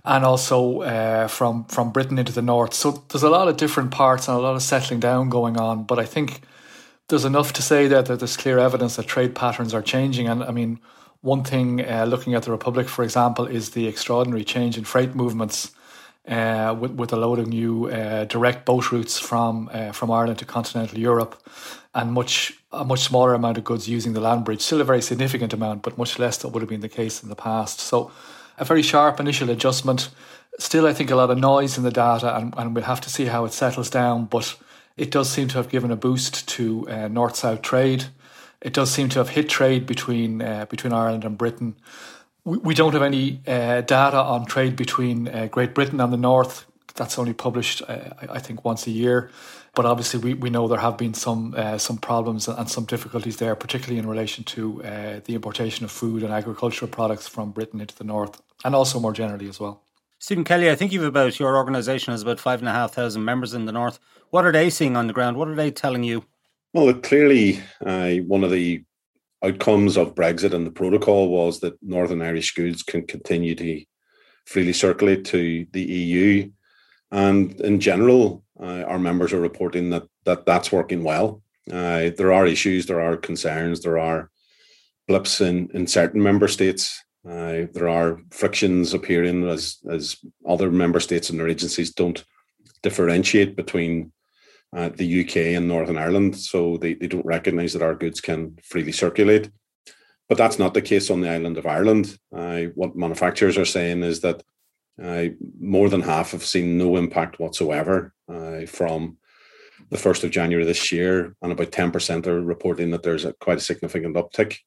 [0.04, 2.74] and also uh, from from Britain into the north.
[2.74, 5.84] So there's a lot of different parts and a lot of settling down going on.
[5.84, 6.42] But I think
[7.10, 10.28] there's enough to say that, that there's clear evidence that trade patterns are changing.
[10.28, 10.80] And I mean,
[11.22, 15.16] one thing, uh, looking at the Republic, for example, is the extraordinary change in freight
[15.16, 15.72] movements
[16.28, 20.40] uh, with, with a load of new uh, direct boat routes from uh, from Ireland
[20.40, 21.42] to continental Europe,
[21.96, 24.62] and much a much smaller amount of goods using the land bridge.
[24.62, 27.30] Still a very significant amount, but much less than would have been the case in
[27.30, 27.80] the past.
[27.80, 28.12] So,
[28.58, 30.10] a very sharp initial adjustment.
[30.60, 33.10] Still, I think a lot of noise in the data, and, and we'll have to
[33.10, 34.26] see how it settles down.
[34.26, 34.58] But
[34.98, 38.06] it does seem to have given a boost to uh, north south trade.
[38.62, 41.76] It does seem to have hit trade between uh, between Ireland and Britain.
[42.44, 46.18] We, we don't have any uh, data on trade between uh, Great Britain and the
[46.18, 46.66] North.
[46.96, 49.30] That's only published, uh, I think, once a year.
[49.76, 53.38] But obviously, we, we know there have been some uh, some problems and some difficulties
[53.38, 54.82] there, particularly in relation to
[55.26, 59.14] the importation of food and agricultural products from Britain into the North, and also more
[59.14, 59.84] generally as well.
[60.20, 63.24] Stephen Kelly, I think you've about your organisation has about five and a half thousand
[63.24, 64.00] members in the North.
[64.30, 65.38] What are they seeing on the ground?
[65.38, 66.26] What are they telling you?
[66.74, 68.84] Well, clearly, uh, one of the
[69.44, 73.84] outcomes of Brexit and the protocol was that Northern Irish goods can continue to
[74.46, 76.50] freely circulate to the EU.
[77.12, 81.42] And in general, uh, our members are reporting that, that that's working well.
[81.72, 84.30] Uh, there are issues, there are concerns, there are
[85.08, 87.02] blips in, in certain member states.
[87.28, 92.24] Uh, there are frictions appearing as, as other member states and their agencies don't
[92.84, 94.12] differentiate between
[94.76, 98.58] uh, the UK and Northern Ireland, so they, they don't recognise that our goods can
[98.64, 99.50] freely circulate.
[100.28, 102.18] But that's not the case on the island of Ireland.
[102.36, 104.44] Uh, what manufacturers are saying is that
[105.02, 105.28] uh,
[105.60, 108.14] more than half have seen no impact whatsoever
[108.68, 109.18] from
[109.90, 113.60] the 1st of January this year, and about 10% are reporting that there's a, quite
[113.60, 114.58] a significant uptick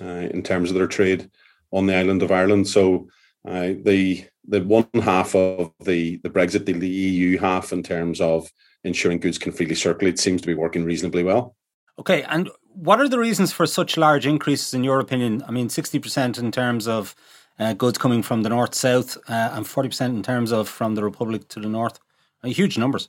[0.00, 1.28] uh, in terms of their trade
[1.70, 2.66] on the island of Ireland.
[2.66, 3.08] So
[3.44, 8.50] the the one half of the, the Brexit deal, the EU half in terms of
[8.84, 11.56] ensuring goods can freely circulate seems to be working reasonably well.
[11.98, 15.42] Okay, and what are the reasons for such large increases in your opinion?
[15.46, 17.14] I mean, 60% in terms of
[17.58, 21.04] uh, goods coming from the north south uh, and 40% in terms of from the
[21.04, 21.98] Republic to the north.
[22.42, 23.08] Uh, huge numbers.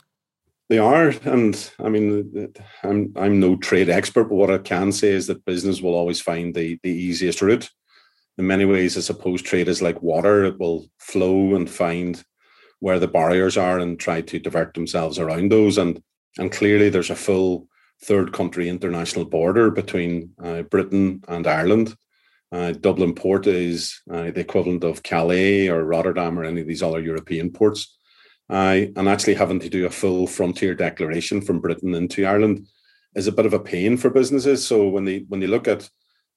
[0.68, 2.54] They are, and I mean,
[2.84, 6.22] I'm I'm no trade expert, but what I can say is that business will always
[6.22, 7.70] find the the easiest route.
[8.38, 12.24] In many ways, I suppose trade is like water; it will flow and find
[12.82, 15.78] where the barriers are and try to divert themselves around those.
[15.78, 16.04] And
[16.38, 17.68] and clearly, there's a full
[18.04, 21.96] third country international border between uh, Britain and Ireland.
[22.52, 26.84] Uh, Dublin port is uh, the equivalent of Calais or Rotterdam or any of these
[26.84, 27.98] other European ports
[28.52, 32.68] and actually having to do a full frontier declaration from Britain into Ireland
[33.16, 34.66] is a bit of a pain for businesses.
[34.66, 35.90] So when they when they look at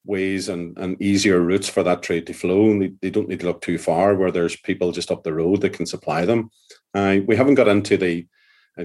[0.05, 3.41] ways and, and easier routes for that trade to flow, and they, they don't need
[3.41, 6.51] to look too far where there's people just up the road that can supply them.
[6.93, 8.27] Uh, we haven't got into the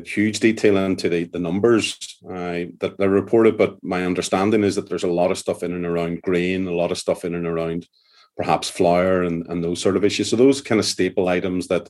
[0.04, 4.88] huge detail into the, the numbers uh, that they're reported, but my understanding is that
[4.88, 7.48] there's a lot of stuff in and around grain, a lot of stuff in and
[7.48, 7.88] around
[8.38, 10.30] perhaps flour and, and those sort of issues.
[10.30, 11.90] So those kind of staple items that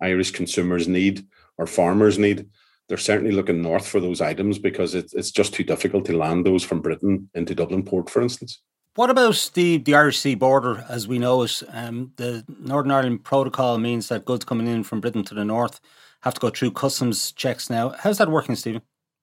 [0.00, 1.26] Irish consumers need
[1.58, 2.46] or farmers need,
[2.88, 6.44] they're certainly looking north for those items because it's it's just too difficult to land
[6.44, 8.60] those from Britain into Dublin port, for instance.
[8.96, 11.62] What about the, the Irish Sea border as we know it?
[11.72, 15.80] Um, the Northern Ireland Protocol means that goods coming in from Britain to the north
[16.20, 17.90] have to go through customs checks now.
[17.98, 18.82] How's that working, Stephen?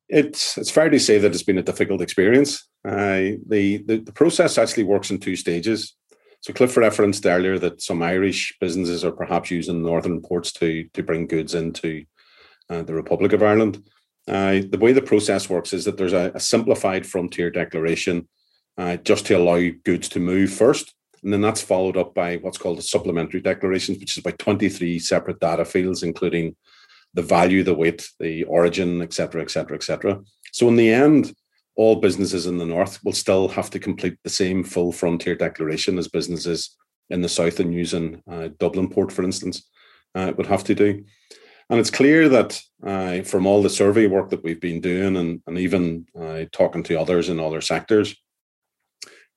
[0.09, 2.67] It's it's fair to say that it's been a difficult experience.
[2.85, 5.95] Uh, the, the the process actually works in two stages.
[6.41, 11.01] So Cliff referenced earlier that some Irish businesses are perhaps using northern ports to to
[11.01, 12.03] bring goods into
[12.71, 13.83] uh, the Republic of Ireland.
[14.27, 18.27] Uh, the way the process works is that there's a, a simplified frontier declaration
[18.77, 20.93] uh, just to allow goods to move first.
[21.23, 24.99] And then that's followed up by what's called a supplementary declaration, which is about 23
[24.99, 26.55] separate data fields, including
[27.13, 30.21] the value, the weight, the origin, etc., etc., etc.
[30.53, 31.33] So in the end,
[31.75, 35.97] all businesses in the north will still have to complete the same full frontier declaration
[35.97, 36.75] as businesses
[37.09, 39.67] in the south and using uh, Dublin port, for instance,
[40.15, 41.03] uh, would have to do.
[41.71, 45.41] And it's clear that uh, from all the survey work that we've been doing and,
[45.47, 48.13] and even uh, talking to others in other sectors,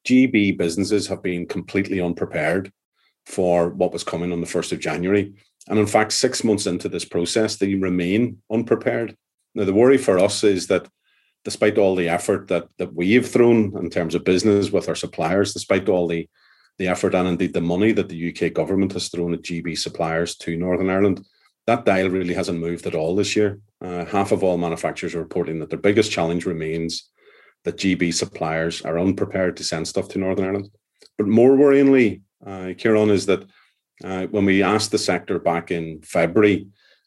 [0.05, 2.73] GB businesses have been completely unprepared
[3.25, 5.33] for what was coming on the 1st of January.
[5.69, 9.17] And in fact, six months into this process, they remain unprepared.
[9.55, 10.89] Now, the worry for us is that
[11.45, 15.53] despite all the effort that that we've thrown in terms of business with our suppliers,
[15.53, 16.29] despite all the
[16.79, 20.35] the effort and indeed the money that the UK government has thrown at GB suppliers
[20.39, 21.25] to Northern Ireland,
[21.67, 23.61] that dial really hasn't moved at all this year.
[23.81, 27.11] Uh, half of all manufacturers are reporting that their biggest challenge remains
[27.65, 30.71] that GB suppliers are unprepared to send stuff to Northern Ireland.
[31.17, 33.45] But more worryingly, uh, Ciarán, is that
[34.03, 36.67] uh, when we asked the sector back in February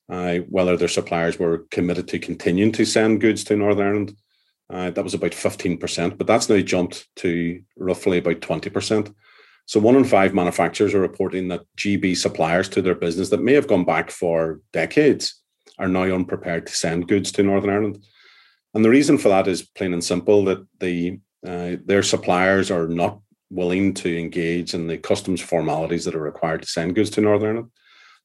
[0.09, 4.15] uh, whether their suppliers were committed to continuing to send goods to Northern Ireland,
[4.69, 9.13] uh, that was about 15%, but that's now jumped to roughly about 20%.
[9.67, 13.53] So one in five manufacturers are reporting that GB suppliers to their business that may
[13.53, 15.41] have gone back for decades
[15.77, 18.03] are now unprepared to send goods to Northern Ireland.
[18.73, 22.87] And the reason for that is plain and simple that the uh, their suppliers are
[22.87, 27.21] not willing to engage in the customs formalities that are required to send goods to
[27.21, 27.71] Northern Ireland.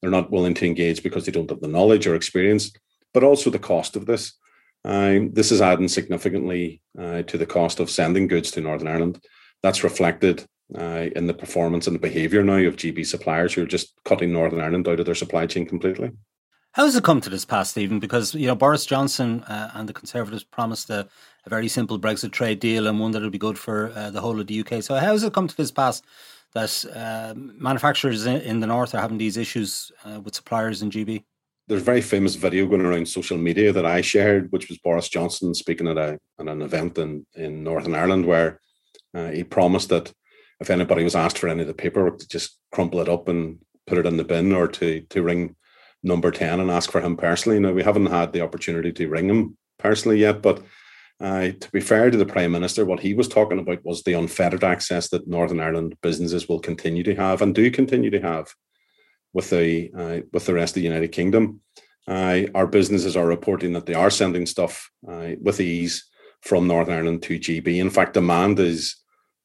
[0.00, 2.72] They're not willing to engage because they don't have the knowledge or experience,
[3.12, 4.32] but also the cost of this.
[4.84, 9.22] Um, this is adding significantly uh, to the cost of sending goods to Northern Ireland.
[9.62, 10.44] That's reflected
[10.78, 14.32] uh, in the performance and the behaviour now of GB suppliers who are just cutting
[14.32, 16.10] Northern Ireland out of their supply chain completely.
[16.72, 17.98] How has it come to this pass, Stephen?
[17.98, 21.06] Because you know Boris Johnson uh, and the Conservatives promised a,
[21.44, 24.22] a, very simple Brexit trade deal and one that will be good for uh, the
[24.22, 24.82] whole of the UK.
[24.82, 26.00] So how has it come to this pass
[26.54, 30.90] that uh, manufacturers in, in, the north are having these issues uh, with suppliers in
[30.90, 31.24] GB?
[31.68, 35.08] there's a very famous video going around social media that I shared, which was Boris
[35.08, 38.60] Johnson speaking at a at an event in in Northern Ireland, where
[39.14, 40.12] uh, he promised that
[40.62, 43.58] if anybody was asked for any of the paperwork, to just crumple it up and
[43.86, 45.56] put it in the bin, or to to ring
[46.02, 47.58] number ten and ask for him personally.
[47.60, 50.62] Now we haven't had the opportunity to ring him personally yet, but
[51.20, 54.14] uh, to be fair to the Prime Minister, what he was talking about was the
[54.14, 58.52] unfettered access that Northern Ireland businesses will continue to have and do continue to have
[59.32, 61.60] with the uh, with the rest of the United Kingdom.
[62.08, 66.04] Uh, our businesses are reporting that they are sending stuff uh, with ease
[66.40, 67.78] from Northern Ireland to GB.
[67.78, 68.96] In fact, demand is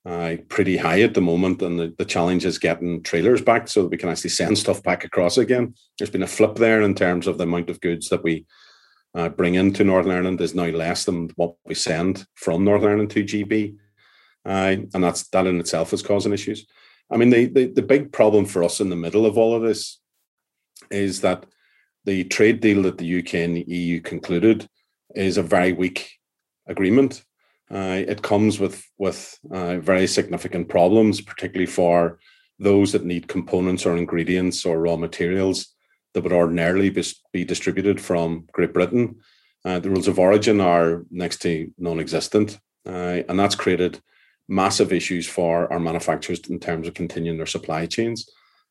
[0.08, 3.82] uh, pretty high at the moment, and the, the challenge is getting trailers back so
[3.82, 5.76] that we can actually send stuff back across again.
[5.98, 8.46] There's been a flip there in terms of the amount of goods that we
[9.14, 13.10] uh, bring into Northern Ireland is now less than what we send from Northern Ireland
[13.12, 13.76] to GB,
[14.46, 16.66] uh, and that's that in itself is causing issues.
[17.12, 19.62] I mean, the, the, the big problem for us in the middle of all of
[19.62, 20.00] this
[20.90, 21.46] is that
[22.06, 24.70] the trade deal that the UK and the EU concluded
[25.16, 26.12] is a very weak
[26.66, 27.24] agreement.
[27.70, 32.20] Uh, it comes with with uh, very significant problems, particularly for
[32.60, 35.76] those that need components or ingredients or raw materials
[36.14, 39.18] that would ordinarily be, be distributed from Great Britain.
[39.66, 44.02] Uh, the rules of origin are next to non-existent, uh, and that's created
[44.48, 48.30] massive issues for our manufacturers in terms of continuing their supply chains.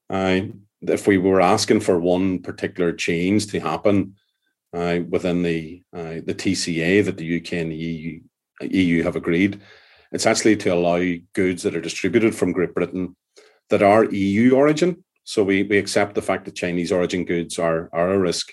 [0.08, 0.40] Uh,
[0.80, 4.14] if we were asking for one particular change to happen
[4.72, 8.20] uh, within the the TCA that the UK and the EU,
[8.62, 9.60] EU have agreed,
[10.12, 11.02] it's actually to allow
[11.34, 13.16] goods that are distributed from Great Britain
[13.70, 15.04] that are EU origin.
[15.24, 18.52] So we, we accept the fact that Chinese origin goods are, are a risk,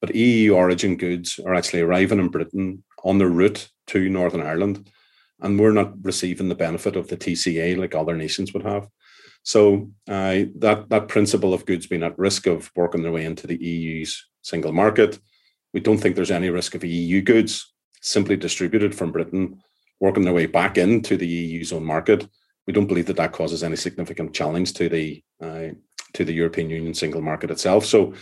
[0.00, 4.90] but EU origin goods are actually arriving in Britain on their route to Northern Ireland.
[5.40, 8.88] And we're not receiving the benefit of the TCA like other nations would have.
[9.42, 13.46] So uh, that that principle of goods being at risk of working their way into
[13.46, 15.18] the EU's single market,
[15.72, 17.69] we don't think there's any risk of EU goods
[18.00, 19.60] simply distributed from Britain
[20.00, 22.26] working their way back into the EU's own market.
[22.66, 25.68] We don't believe that that causes any significant challenge to the uh,
[26.14, 27.84] to the European Union single market itself.
[27.84, 28.14] So,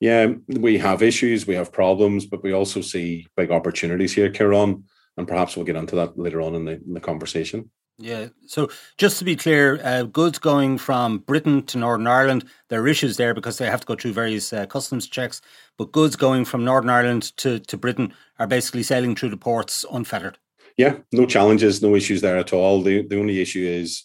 [0.00, 4.84] yeah, we have issues, we have problems, but we also see big opportunities here, Ciarán,
[5.18, 7.70] and perhaps we'll get into that later on in the, in the conversation.
[7.98, 8.28] Yeah.
[8.46, 12.88] So just to be clear, uh, goods going from Britain to Northern Ireland, there are
[12.88, 15.40] issues there because they have to go through various uh, customs checks.
[15.78, 19.84] But goods going from Northern Ireland to, to Britain are basically sailing through the ports
[19.90, 20.36] unfettered.
[20.76, 22.82] Yeah, no challenges, no issues there at all.
[22.82, 24.04] The the only issue is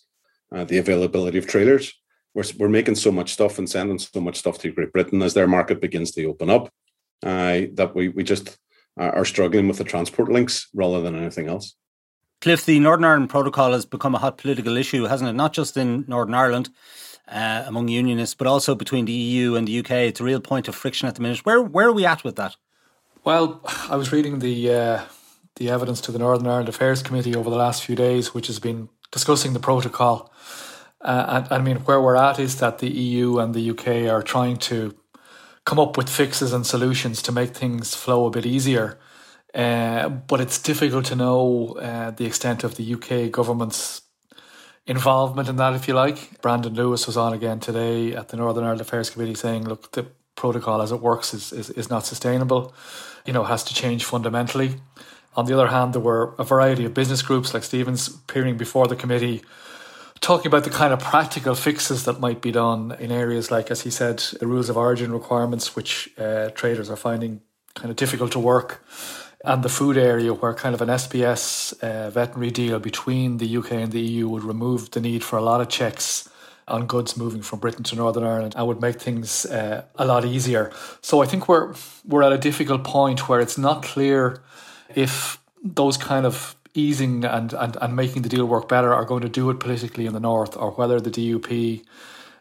[0.56, 1.94] uh, the availability of trailers.
[2.34, 5.34] We're we're making so much stuff and sending so much stuff to Great Britain as
[5.34, 6.72] their market begins to open up
[7.26, 8.58] uh, that we we just
[8.98, 11.76] are struggling with the transport links rather than anything else.
[12.42, 15.34] Cliff, the Northern Ireland Protocol has become a hot political issue, hasn't it?
[15.34, 16.72] Not just in Northern Ireland
[17.28, 19.92] uh, among unionists, but also between the EU and the UK.
[19.92, 21.46] It's a real point of friction at the minute.
[21.46, 22.56] Where where are we at with that?
[23.24, 25.02] Well, I was reading the uh,
[25.58, 28.60] the evidence to the Northern Ireland Affairs Committee over the last few days, which has
[28.60, 30.34] been discussing the protocol.
[31.00, 34.24] Uh, and I mean, where we're at is that the EU and the UK are
[34.24, 34.96] trying to
[35.66, 38.98] come up with fixes and solutions to make things flow a bit easier.
[39.54, 44.02] Uh, but it's difficult to know uh, the extent of the UK government's
[44.88, 46.42] involvement in that, if you like.
[46.42, 50.08] Brandon Lewis was on again today at the Northern Ireland Affairs Committee saying, look, the
[50.36, 52.74] protocol as it works is, is, is not sustainable,
[53.26, 54.76] you know, has to change fundamentally.
[55.36, 58.88] On the other hand, there were a variety of business groups like Stephen's appearing before
[58.88, 59.42] the committee
[60.22, 63.82] talking about the kind of practical fixes that might be done in areas like, as
[63.82, 67.42] he said, the rules of origin requirements, which uh, traders are finding
[67.74, 68.86] kind of difficult to work,
[69.44, 73.72] and the food area, where kind of an SPS uh, veterinary deal between the UK
[73.74, 76.30] and the EU would remove the need for a lot of checks
[76.68, 80.26] on goods moving from Britain to Northern Ireland and would make things uh, a lot
[80.26, 80.72] easier.
[81.02, 81.74] So I think we're
[82.08, 84.42] we're at a difficult point where it's not clear
[84.96, 89.22] if those kind of easing and, and, and making the deal work better are going
[89.22, 91.84] to do it politically in the north, or whether the DUP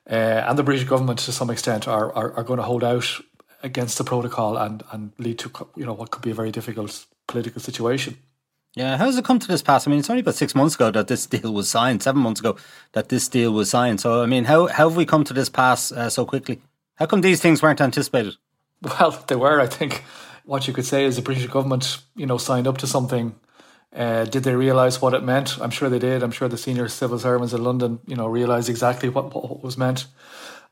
[0.08, 3.20] uh, and the British government to some extent are, are, are going to hold out
[3.62, 7.06] against the protocol and, and lead to you know what could be a very difficult
[7.26, 8.16] political situation.
[8.74, 9.86] Yeah, how does it come to this pass?
[9.86, 12.38] I mean, it's only about six months ago that this deal was signed, seven months
[12.38, 12.56] ago
[12.92, 14.00] that this deal was signed.
[14.00, 16.60] So, I mean, how, how have we come to this pass uh, so quickly?
[16.94, 18.36] How come these things weren't anticipated?
[18.80, 20.04] Well, they were, I think.
[20.44, 23.34] What you could say is the British government, you know, signed up to something
[23.94, 25.58] uh, did they realise what it meant?
[25.60, 26.22] I'm sure they did.
[26.22, 29.76] I'm sure the senior civil servants in London, you know, realised exactly what, what was
[29.76, 30.06] meant.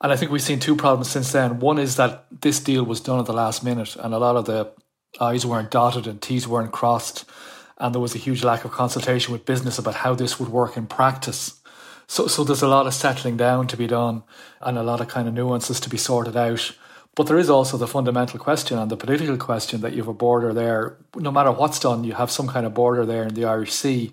[0.00, 1.58] And I think we've seen two problems since then.
[1.58, 4.44] One is that this deal was done at the last minute, and a lot of
[4.44, 4.70] the
[5.20, 7.24] I's weren't dotted and T's weren't crossed,
[7.78, 10.76] and there was a huge lack of consultation with business about how this would work
[10.76, 11.60] in practice.
[12.06, 14.22] So, so there's a lot of settling down to be done,
[14.60, 16.72] and a lot of kind of nuances to be sorted out.
[17.16, 20.14] But there is also the fundamental question and the political question that you have a
[20.14, 20.96] border there.
[21.16, 24.12] No matter what's done, you have some kind of border there in the Irish Sea.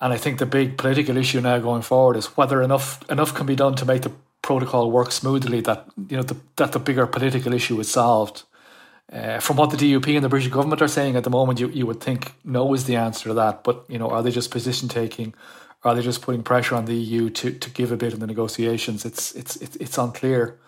[0.00, 3.46] And I think the big political issue now going forward is whether enough enough can
[3.46, 4.12] be done to make the
[4.44, 5.60] protocol work smoothly.
[5.60, 8.44] That you know the, that the bigger political issue is solved.
[9.12, 11.68] Uh, from what the DUP and the British government are saying at the moment, you,
[11.68, 13.62] you would think no is the answer to that.
[13.62, 15.34] But you know, are they just position taking?
[15.82, 18.26] Are they just putting pressure on the EU to, to give a bit in the
[18.26, 19.04] negotiations?
[19.04, 20.58] It's it's it's, it's unclear.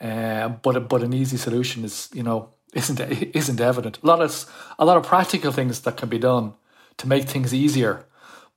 [0.00, 3.00] Uh, but but an easy solution is you know isn't
[3.40, 3.98] isn't evident.
[4.02, 4.32] A lot of
[4.78, 6.54] a lot of practical things that can be done
[6.96, 8.04] to make things easier,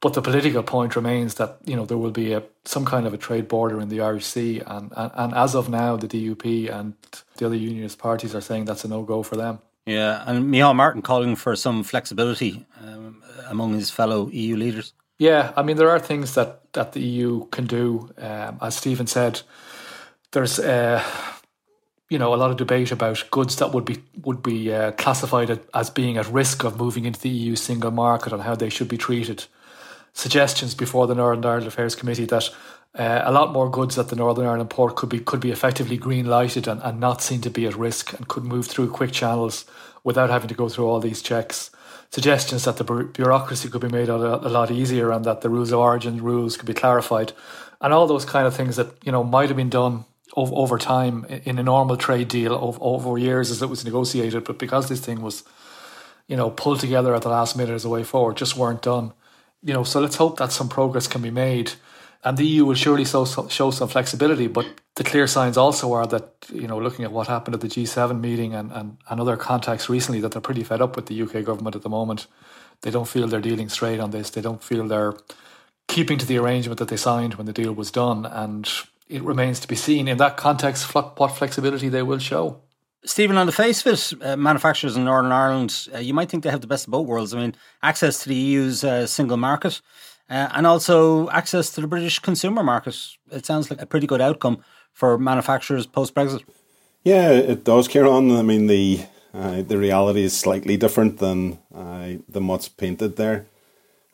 [0.01, 3.13] but the political point remains that you know there will be a some kind of
[3.13, 6.69] a trade border in the Irish Sea, and and, and as of now, the DUP
[6.71, 6.93] and
[7.37, 9.59] the other unionist parties are saying that's a no go for them.
[9.85, 14.93] Yeah, and Micheál Martin calling for some flexibility um, among his fellow EU leaders.
[15.17, 19.07] Yeah, I mean there are things that that the EU can do, um, as Stephen
[19.07, 19.41] said
[20.31, 21.03] there's uh,
[22.09, 25.59] you know a lot of debate about goods that would be would be uh, classified
[25.73, 28.87] as being at risk of moving into the EU single market and how they should
[28.87, 29.45] be treated.
[30.13, 32.49] Suggestions before the Northern Ireland Affairs Committee that
[32.95, 35.97] uh, a lot more goods at the Northern Ireland port could be could be effectively
[35.97, 39.11] green lighted and, and not seen to be at risk and could move through quick
[39.11, 39.65] channels
[40.03, 41.71] without having to go through all these checks.
[42.11, 45.71] Suggestions that the bureaucracy could be made a, a lot easier and that the rules
[45.71, 47.33] of origin rules could be clarified,
[47.79, 50.05] and all those kind of things that you know might have been done
[50.35, 54.43] over, over time in a normal trade deal over, over years as it was negotiated,
[54.43, 55.43] but because this thing was
[56.27, 59.13] you know pulled together at the last minute as a way forward, just weren't done.
[59.61, 61.73] You know, so let's hope that some progress can be made
[62.23, 66.05] and the EU will surely show, show some flexibility, but the clear signs also are
[66.07, 69.37] that, you know, looking at what happened at the G7 meeting and, and, and other
[69.37, 72.27] contacts recently, that they're pretty fed up with the UK government at the moment.
[72.81, 74.29] They don't feel they're dealing straight on this.
[74.29, 75.15] They don't feel they're
[75.87, 78.25] keeping to the arrangement that they signed when the deal was done.
[78.25, 78.69] And
[79.07, 82.61] it remains to be seen in that context what flexibility they will show.
[83.05, 86.43] Stephen, on the face of it, uh, manufacturers in Northern Ireland, uh, you might think
[86.43, 87.33] they have the best of both worlds.
[87.33, 89.81] I mean, access to the EU's uh, single market,
[90.29, 92.97] uh, and also access to the British consumer market.
[93.31, 96.43] It sounds like a pretty good outcome for manufacturers post Brexit.
[97.03, 98.37] Yeah, it does, Ciarán.
[98.37, 103.45] I mean, the uh, the reality is slightly different than uh, than what's painted there.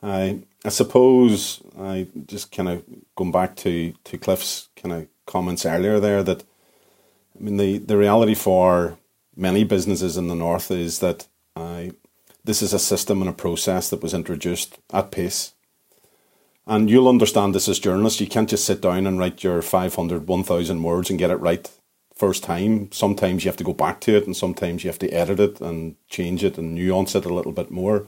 [0.02, 2.84] I I suppose I just kind of
[3.16, 6.44] going back to to Cliff's kind of comments earlier there that
[7.38, 8.98] I mean the the reality for
[9.36, 11.92] many businesses in the north is that I
[12.44, 15.52] this is a system and a process that was introduced at pace
[16.66, 18.20] and you'll understand this as journalists.
[18.20, 21.70] You can't just sit down and write your 500, 1000 words and get it right
[22.14, 22.90] first time.
[22.92, 25.60] Sometimes you have to go back to it and sometimes you have to edit it
[25.60, 28.06] and change it and nuance it a little bit more.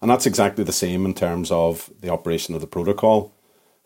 [0.00, 3.32] And that's exactly the same in terms of the operation of the protocol.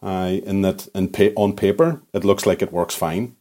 [0.03, 3.35] Uh, in that, in pa- on paper, it looks like it works fine,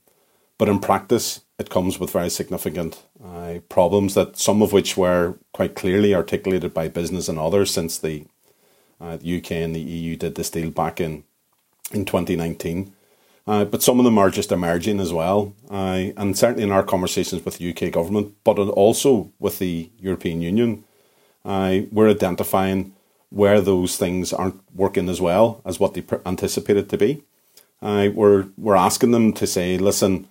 [0.58, 5.36] but in practice, it comes with very significant uh, problems that some of which were
[5.53, 8.26] quite clearly articulated by business and others since the
[9.01, 11.24] uh, the UK and the EU did this deal back in
[11.91, 12.93] in 2019.
[13.47, 15.53] Uh, but some of them are just emerging as well.
[15.70, 20.41] Uh, and certainly in our conversations with the UK government, but also with the European
[20.41, 20.84] Union,
[21.43, 22.93] uh, we're identifying
[23.30, 27.24] where those things aren't working as well as what they anticipated to be.
[27.82, 30.28] Uh, we're, we're asking them to say, listen,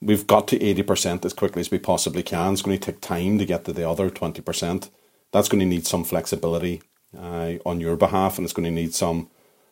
[0.00, 2.52] we've got to 80% as quickly as we possibly can.
[2.52, 4.90] It's going to take time to get to the other 20%.
[5.32, 6.82] That's going to need some flexibility
[7.16, 9.28] uh, on your behalf, and it's going to need some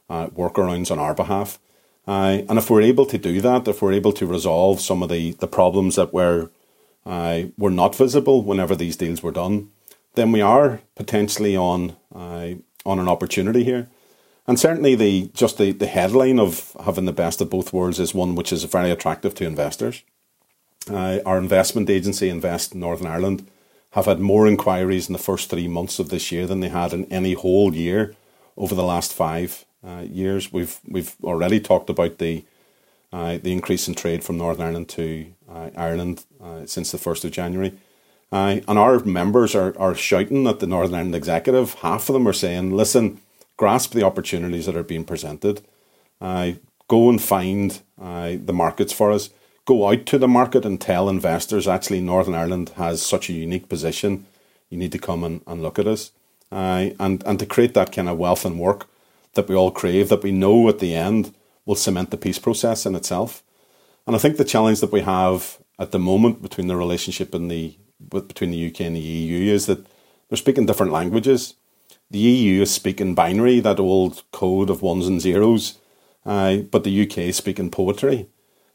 [0.09, 1.59] uh, workarounds on our behalf.
[2.07, 5.09] Uh, and if we're able to do that, if we're able to resolve some of
[5.09, 6.51] the, the problems that were
[7.05, 9.71] uh, were not visible whenever these deals were done,
[10.15, 12.55] then we are potentially on uh,
[12.85, 13.89] on an opportunity here.
[14.47, 18.15] And certainly the just the, the headline of having the best of both worlds is
[18.15, 20.03] one which is very attractive to investors.
[20.91, 23.47] Uh, our investment agency, Invest Northern Ireland,
[23.91, 26.93] have had more inquiries in the first three months of this year than they had
[26.93, 28.15] in any whole year
[28.57, 30.53] over the last five uh, years.
[30.53, 32.45] We've we've already talked about the
[33.13, 37.25] uh, the increase in trade from Northern Ireland to uh, Ireland uh, since the first
[37.25, 37.73] of January.
[38.33, 41.75] Uh, and our members are, are shouting at the Northern Ireland executive.
[41.75, 43.21] Half of them are saying, listen,
[43.57, 45.63] grasp the opportunities that are being presented.
[46.21, 46.53] Uh,
[46.89, 49.31] go and find the markets for us
[49.67, 53.69] go out to the market and tell investors actually Northern Ireland has such a unique
[53.69, 54.25] position.
[54.71, 56.13] You need to come and, and look at us.
[56.51, 58.87] Uh, and, and to create that kind of wealth and work
[59.35, 61.35] that we all crave, that we know at the end
[61.67, 63.43] will cement the peace process in itself.
[64.07, 67.51] And I think the challenge that we have at the moment between the relationship and
[67.51, 67.77] the
[68.11, 69.85] between the UK and the EU is that
[70.29, 71.55] they're speaking different languages.
[72.11, 75.79] The EU is speaking binary, that old code of ones and zeros,
[76.25, 78.29] uh, but the UK is speaking poetry.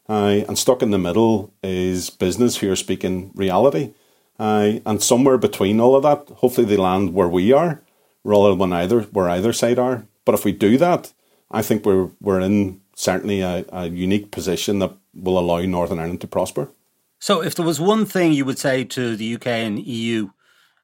[0.08, 3.94] Uh, and stuck in the middle is business who are speaking reality.
[4.38, 7.80] Uh, and somewhere between all of that, hopefully they land where we are,
[8.24, 10.06] rather than either where either side are.
[10.24, 11.12] But if we do that,
[11.50, 16.20] I think we're we're in certainly a, a unique position that will allow Northern Ireland
[16.22, 16.70] to prosper.
[17.18, 20.30] So, if there was one thing you would say to the UK and EU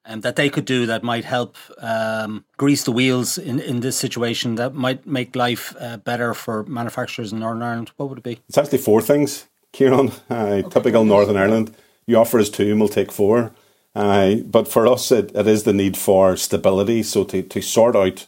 [0.08, 3.96] um, that they could do that might help um, grease the wheels in, in this
[3.96, 7.90] situation that might make life uh, better for manufacturers in Northern Ireland?
[7.96, 8.40] What would it be?
[8.48, 10.18] It's actually four things, Ciarán.
[10.30, 10.68] Uh, okay.
[10.68, 11.74] Typical Northern Ireland.
[12.06, 13.52] You offer us two and we'll take four.
[13.94, 17.02] Uh, but for us, it, it is the need for stability.
[17.02, 18.26] So to, to sort out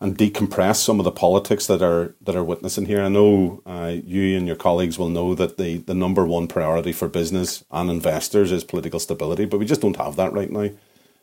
[0.00, 3.02] and decompress some of the politics that are that are witnessing here.
[3.02, 6.92] I know uh, you and your colleagues will know that the, the number one priority
[6.92, 10.70] for business and investors is political stability, but we just don't have that right now.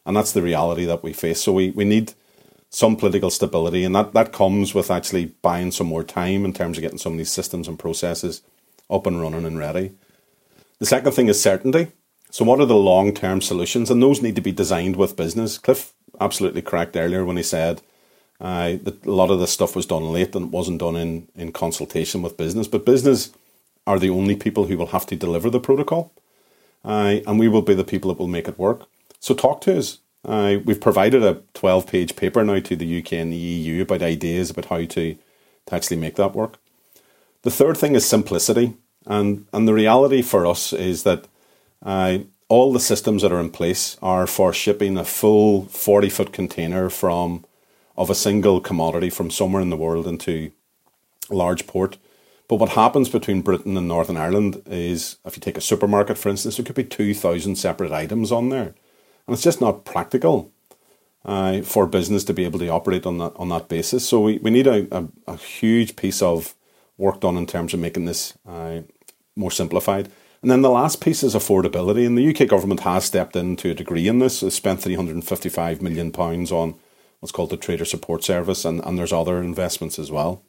[0.05, 1.41] And that's the reality that we face.
[1.41, 2.13] So we, we need
[2.69, 6.77] some political stability, and that, that comes with actually buying some more time in terms
[6.77, 8.41] of getting some of these systems and processes
[8.89, 9.91] up and running and ready.
[10.79, 11.91] The second thing is certainty.
[12.31, 13.91] So, what are the long term solutions?
[13.91, 15.59] And those need to be designed with business.
[15.59, 17.83] Cliff absolutely correct earlier when he said
[18.43, 21.53] uh, that a lot of this stuff was done late and wasn't done in, in
[21.53, 22.67] consultation with business.
[22.67, 23.31] But business
[23.87, 26.11] are the only people who will have to deliver the protocol,
[26.83, 28.85] uh, and we will be the people that will make it work.
[29.21, 29.99] So talk to us.
[30.25, 34.01] Uh, we've provided a 12 page paper now to the UK and the EU about
[34.01, 36.57] ideas about how to, to actually make that work.
[37.43, 38.75] The third thing is simplicity.
[39.05, 41.27] And, and the reality for us is that
[41.81, 46.33] uh, all the systems that are in place are for shipping a full 40 foot
[46.33, 47.43] container from
[47.95, 50.51] of a single commodity from somewhere in the world into
[51.29, 51.97] a large port.
[52.47, 56.29] But what happens between Britain and Northern Ireland is if you take a supermarket, for
[56.29, 58.75] instance, there could be 2,000 separate items on there.
[59.25, 60.51] And it's just not practical
[61.25, 64.07] uh, for business to be able to operate on that on that basis.
[64.07, 66.53] So we, we need a, a, a huge piece of
[66.97, 68.81] work done in terms of making this uh,
[69.35, 70.11] more simplified.
[70.41, 72.05] And then the last piece is affordability.
[72.05, 74.43] And the UK government has stepped in to a degree in this.
[74.43, 76.75] It's spent £355 million on
[77.23, 80.43] what's called the Trader Support Service, and, and there's other investments as well.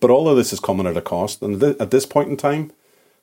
[0.00, 1.42] But all of this is coming at a cost.
[1.42, 2.70] And th- at this point in time,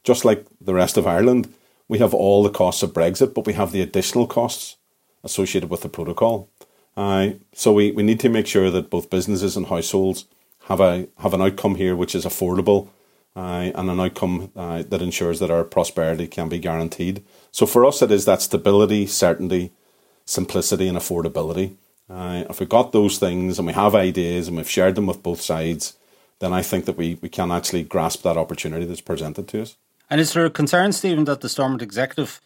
[0.04, 1.54] just like the rest of Ireland,
[1.88, 4.76] we have all the costs of Brexit, but we have the additional costs
[5.24, 6.50] associated with the protocol.
[6.98, 10.26] Uh, so we, we need to make sure that both businesses and households
[10.66, 12.90] have a have an outcome here which is affordable
[13.38, 17.24] uh, and an outcome uh, that ensures that our prosperity can be guaranteed.
[17.50, 19.72] So for us, it is that stability, certainty,
[20.26, 21.78] simplicity, and affordability.
[22.10, 25.24] Uh, if we've got those things and we have ideas and we've shared them with
[25.24, 25.98] both sides,
[26.40, 29.78] then I think that we, we can actually grasp that opportunity that's presented to us.
[30.10, 32.42] And is there a concern, Stephen, that the Stormont executive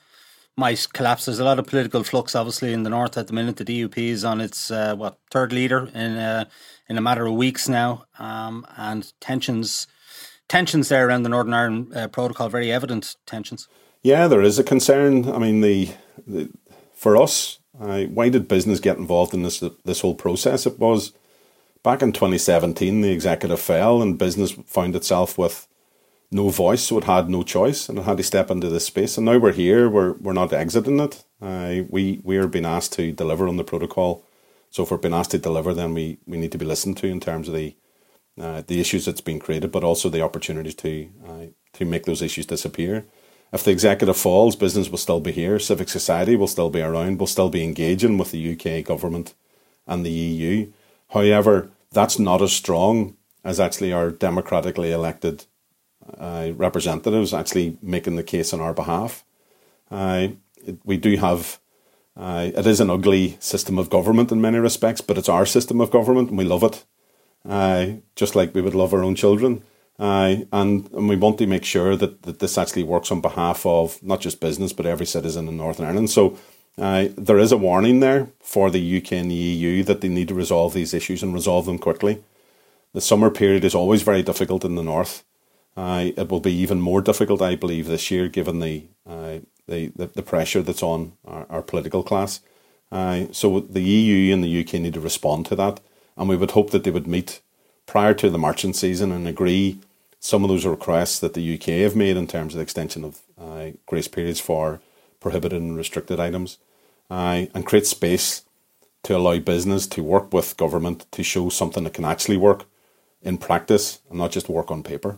[0.56, 1.26] might collapse?
[1.26, 3.58] There's a lot of political flux, obviously, in the north at the minute.
[3.58, 6.46] The DUP is on its uh, what third leader in uh,
[6.88, 9.88] in a matter of weeks now, um, and tensions
[10.48, 13.68] tensions there around the Northern Ireland uh, Protocol, very evident tensions.
[14.04, 15.30] Yeah, there is a concern.
[15.30, 15.90] I mean, the,
[16.26, 16.50] the
[16.94, 20.66] for us, uh, why did business get involved in this this whole process?
[20.66, 21.14] It was
[21.84, 25.68] back in 2017, the executive fell, and business found itself with
[26.32, 29.18] no voice, so it had no choice, and it had to step into this space.
[29.18, 29.90] And now we're here.
[29.90, 31.24] We're we're not exiting it.
[31.42, 34.24] Uh, we we are being asked to deliver on the protocol.
[34.70, 37.08] So if we're being asked to deliver, then we, we need to be listened to
[37.08, 37.76] in terms of the
[38.40, 42.22] uh, the issues that's been created, but also the opportunities to uh, to make those
[42.22, 43.06] issues disappear.
[43.54, 47.20] If the executive falls, business will still be here, civic society will still be around,
[47.20, 49.34] will still be engaging with the UK government
[49.86, 50.72] and the EU.
[51.10, 55.46] However, that's not as strong as actually our democratically elected
[56.18, 59.24] uh, representatives actually making the case on our behalf.
[59.90, 60.30] Uh,
[60.84, 61.60] we do have,
[62.18, 65.80] uh, it is an ugly system of government in many respects, but it's our system
[65.80, 66.84] of government and we love it
[67.48, 69.64] uh, just like we would love our own children.
[70.00, 73.66] Uh, and, and we want to make sure that, that this actually works on behalf
[73.66, 76.10] of not just business, but every citizen in Northern Ireland.
[76.10, 76.38] So
[76.78, 80.28] uh, there is a warning there for the UK and the EU that they need
[80.28, 82.24] to resolve these issues and resolve them quickly.
[82.94, 85.24] The summer period is always very difficult in the north.
[85.76, 89.92] Uh, it will be even more difficult, I believe, this year, given the uh, the,
[89.96, 92.40] the, the pressure that's on our, our political class.
[92.90, 95.82] So the EU and the UK need to respond to that
[96.18, 97.42] and we would hope that they would meet
[97.86, 99.80] prior to the marching season and agree
[100.20, 103.22] some of those requests that the UK have made in terms of the extension of
[103.40, 104.82] uh, grace periods for
[105.20, 106.58] prohibited and restricted items,
[107.10, 108.44] uh, and create space
[109.04, 112.66] to allow business to work with government to show something that can actually work
[113.22, 115.18] in practice and not just work on paper.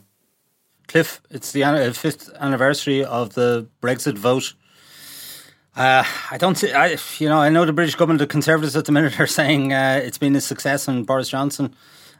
[0.87, 4.53] Cliff, it's the fifth anniversary of the Brexit vote.
[5.75, 6.73] Uh, I don't see.
[6.73, 9.71] I you know I know the British government, the Conservatives at the minute are saying
[9.71, 11.75] uh, it's been a success, and Boris Johnson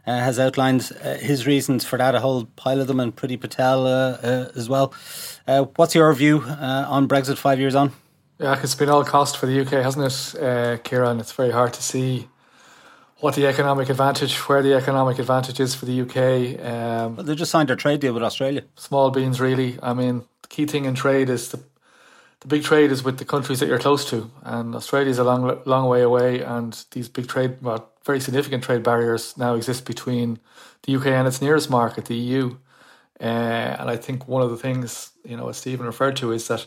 [0.10, 2.16] uh, has outlined uh, his reasons for that.
[2.16, 4.94] A whole pile of them, and Priti Patel uh, uh, as well.
[5.76, 7.92] what's your view on Brexit five years on?
[8.40, 11.20] Yeah, it's been all cost for the UK, hasn't it, Ciarán?
[11.20, 12.28] It's very hard to see
[13.18, 16.18] what the economic advantage, where the economic advantage is for the UK.
[16.66, 18.64] Um, well, they just signed their trade deal with Australia.
[18.76, 19.78] Small beans, really.
[19.84, 21.60] I mean, the key thing in trade is the
[22.42, 25.26] the big trade is with the countries that you're close to, and Australia is a
[25.26, 26.40] long, long way away.
[26.40, 30.40] And these big trade, well, very significant trade barriers now exist between
[30.84, 32.56] the UK and its nearest market, the EU.
[33.22, 36.48] Uh, and I think one of the things you know, as Stephen referred to, is
[36.48, 36.66] that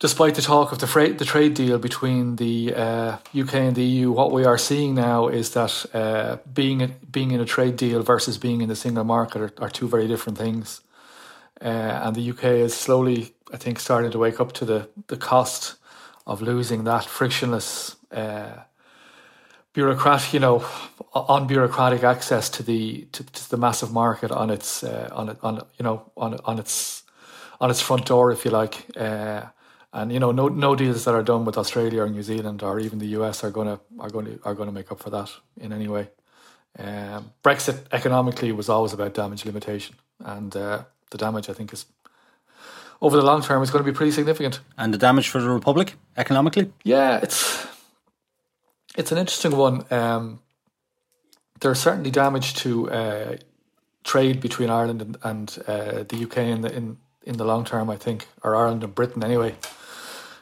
[0.00, 4.10] despite the talk of the the trade deal between the uh, UK and the EU,
[4.10, 6.78] what we are seeing now is that uh, being
[7.16, 10.08] being in a trade deal versus being in the single market are, are two very
[10.08, 10.80] different things.
[11.60, 15.20] Uh, and the UK is slowly I think starting to wake up to the the
[15.30, 15.76] cost
[16.26, 17.94] of losing that frictionless
[19.76, 20.60] uh, bureaucrat, you know,
[21.14, 25.56] unbureaucratic access to the to, to the massive market on its uh, on it on
[25.78, 27.02] you know on on its
[27.60, 28.86] on its front door, if you like.
[28.96, 29.42] Uh,
[29.92, 32.80] and you know, no no deals that are done with Australia or New Zealand or
[32.80, 35.30] even the US are gonna are going to are going to make up for that
[35.60, 36.08] in any way.
[36.78, 41.86] Um, Brexit economically was always about damage limitation, and uh, the damage I think is
[43.00, 44.60] over the long term is going to be pretty significant.
[44.76, 46.70] And the damage for the republic economically?
[46.84, 47.66] Yeah, it's
[48.96, 49.84] it's an interesting one.
[49.90, 50.40] Um,
[51.60, 53.36] there's certainly damage to uh,
[54.04, 57.90] trade between Ireland and, and uh, the UK in the in in the long term.
[57.90, 59.56] I think, or Ireland and Britain anyway.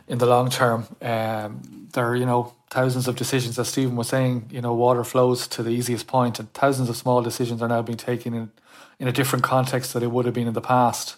[0.06, 4.08] In the long term, um, there are you know thousands of decisions, as Stephen was
[4.08, 4.50] saying.
[4.50, 7.82] You know, water flows to the easiest point, and thousands of small decisions are now
[7.82, 8.50] being taken in
[8.98, 11.16] in a different context that it would have been in the past.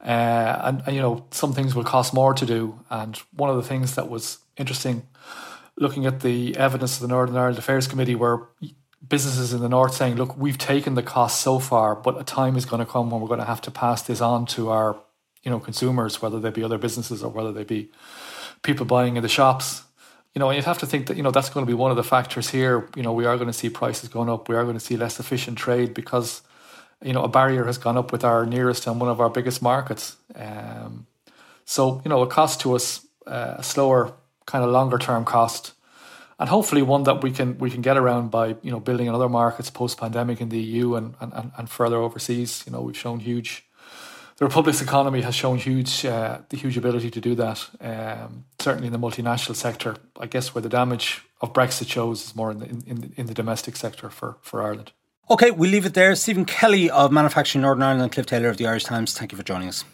[0.00, 2.78] Uh, and, and, you know, some things will cost more to do.
[2.90, 5.06] And one of the things that was interesting,
[5.78, 8.40] looking at the evidence of the Northern Ireland Affairs Committee, where
[9.06, 12.56] businesses in the north saying, "Look, we've taken the cost so far, but a time
[12.56, 14.96] is going to come when we're going to have to pass this on to our,
[15.42, 17.90] you know, consumers, whether they be other businesses or whether they be
[18.62, 19.82] people buying in the shops."
[20.34, 21.90] You know, and you'd have to think that you know that's going to be one
[21.90, 22.88] of the factors here.
[22.94, 24.48] You know, we are going to see prices going up.
[24.48, 26.42] We are going to see less efficient trade because
[27.02, 29.60] you know, a barrier has gone up with our nearest and one of our biggest
[29.60, 30.16] markets.
[30.34, 31.06] Um,
[31.64, 34.12] so, you know, it costs to us uh, a slower,
[34.46, 35.72] kind of longer term cost,
[36.38, 39.14] and hopefully one that we can we can get around by you know building in
[39.14, 42.64] other markets post pandemic in the EU and, and and further overseas.
[42.66, 43.64] You know, we've shown huge.
[44.38, 47.68] The Republic's economy has shown huge uh, the huge ability to do that.
[47.80, 52.36] Um, certainly in the multinational sector, I guess where the damage of Brexit shows is
[52.36, 54.92] more in the in, in the domestic sector for for Ireland.
[55.28, 56.14] Okay, we'll leave it there.
[56.14, 59.42] Stephen Kelly of Manufacturing Northern Ireland Cliff Taylor of the Irish Times, thank you for
[59.42, 59.84] joining us.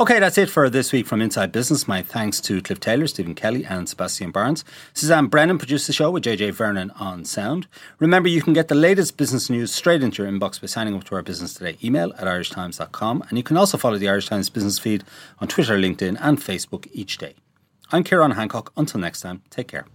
[0.00, 1.88] Okay, that's it for this week from Inside Business.
[1.88, 4.64] My thanks to Cliff Taylor, Stephen Kelly, and Sebastian Barnes.
[4.94, 7.66] Suzanne Brennan produced the show with JJ Vernon on sound.
[7.98, 11.02] Remember, you can get the latest business news straight into your inbox by signing up
[11.02, 13.24] to our Business Today email at irishtimes.com.
[13.28, 15.02] And you can also follow the Irish Times business feed
[15.40, 17.34] on Twitter, LinkedIn, and Facebook each day.
[17.90, 18.72] I'm Ciarán Hancock.
[18.76, 19.86] Until next time, take care.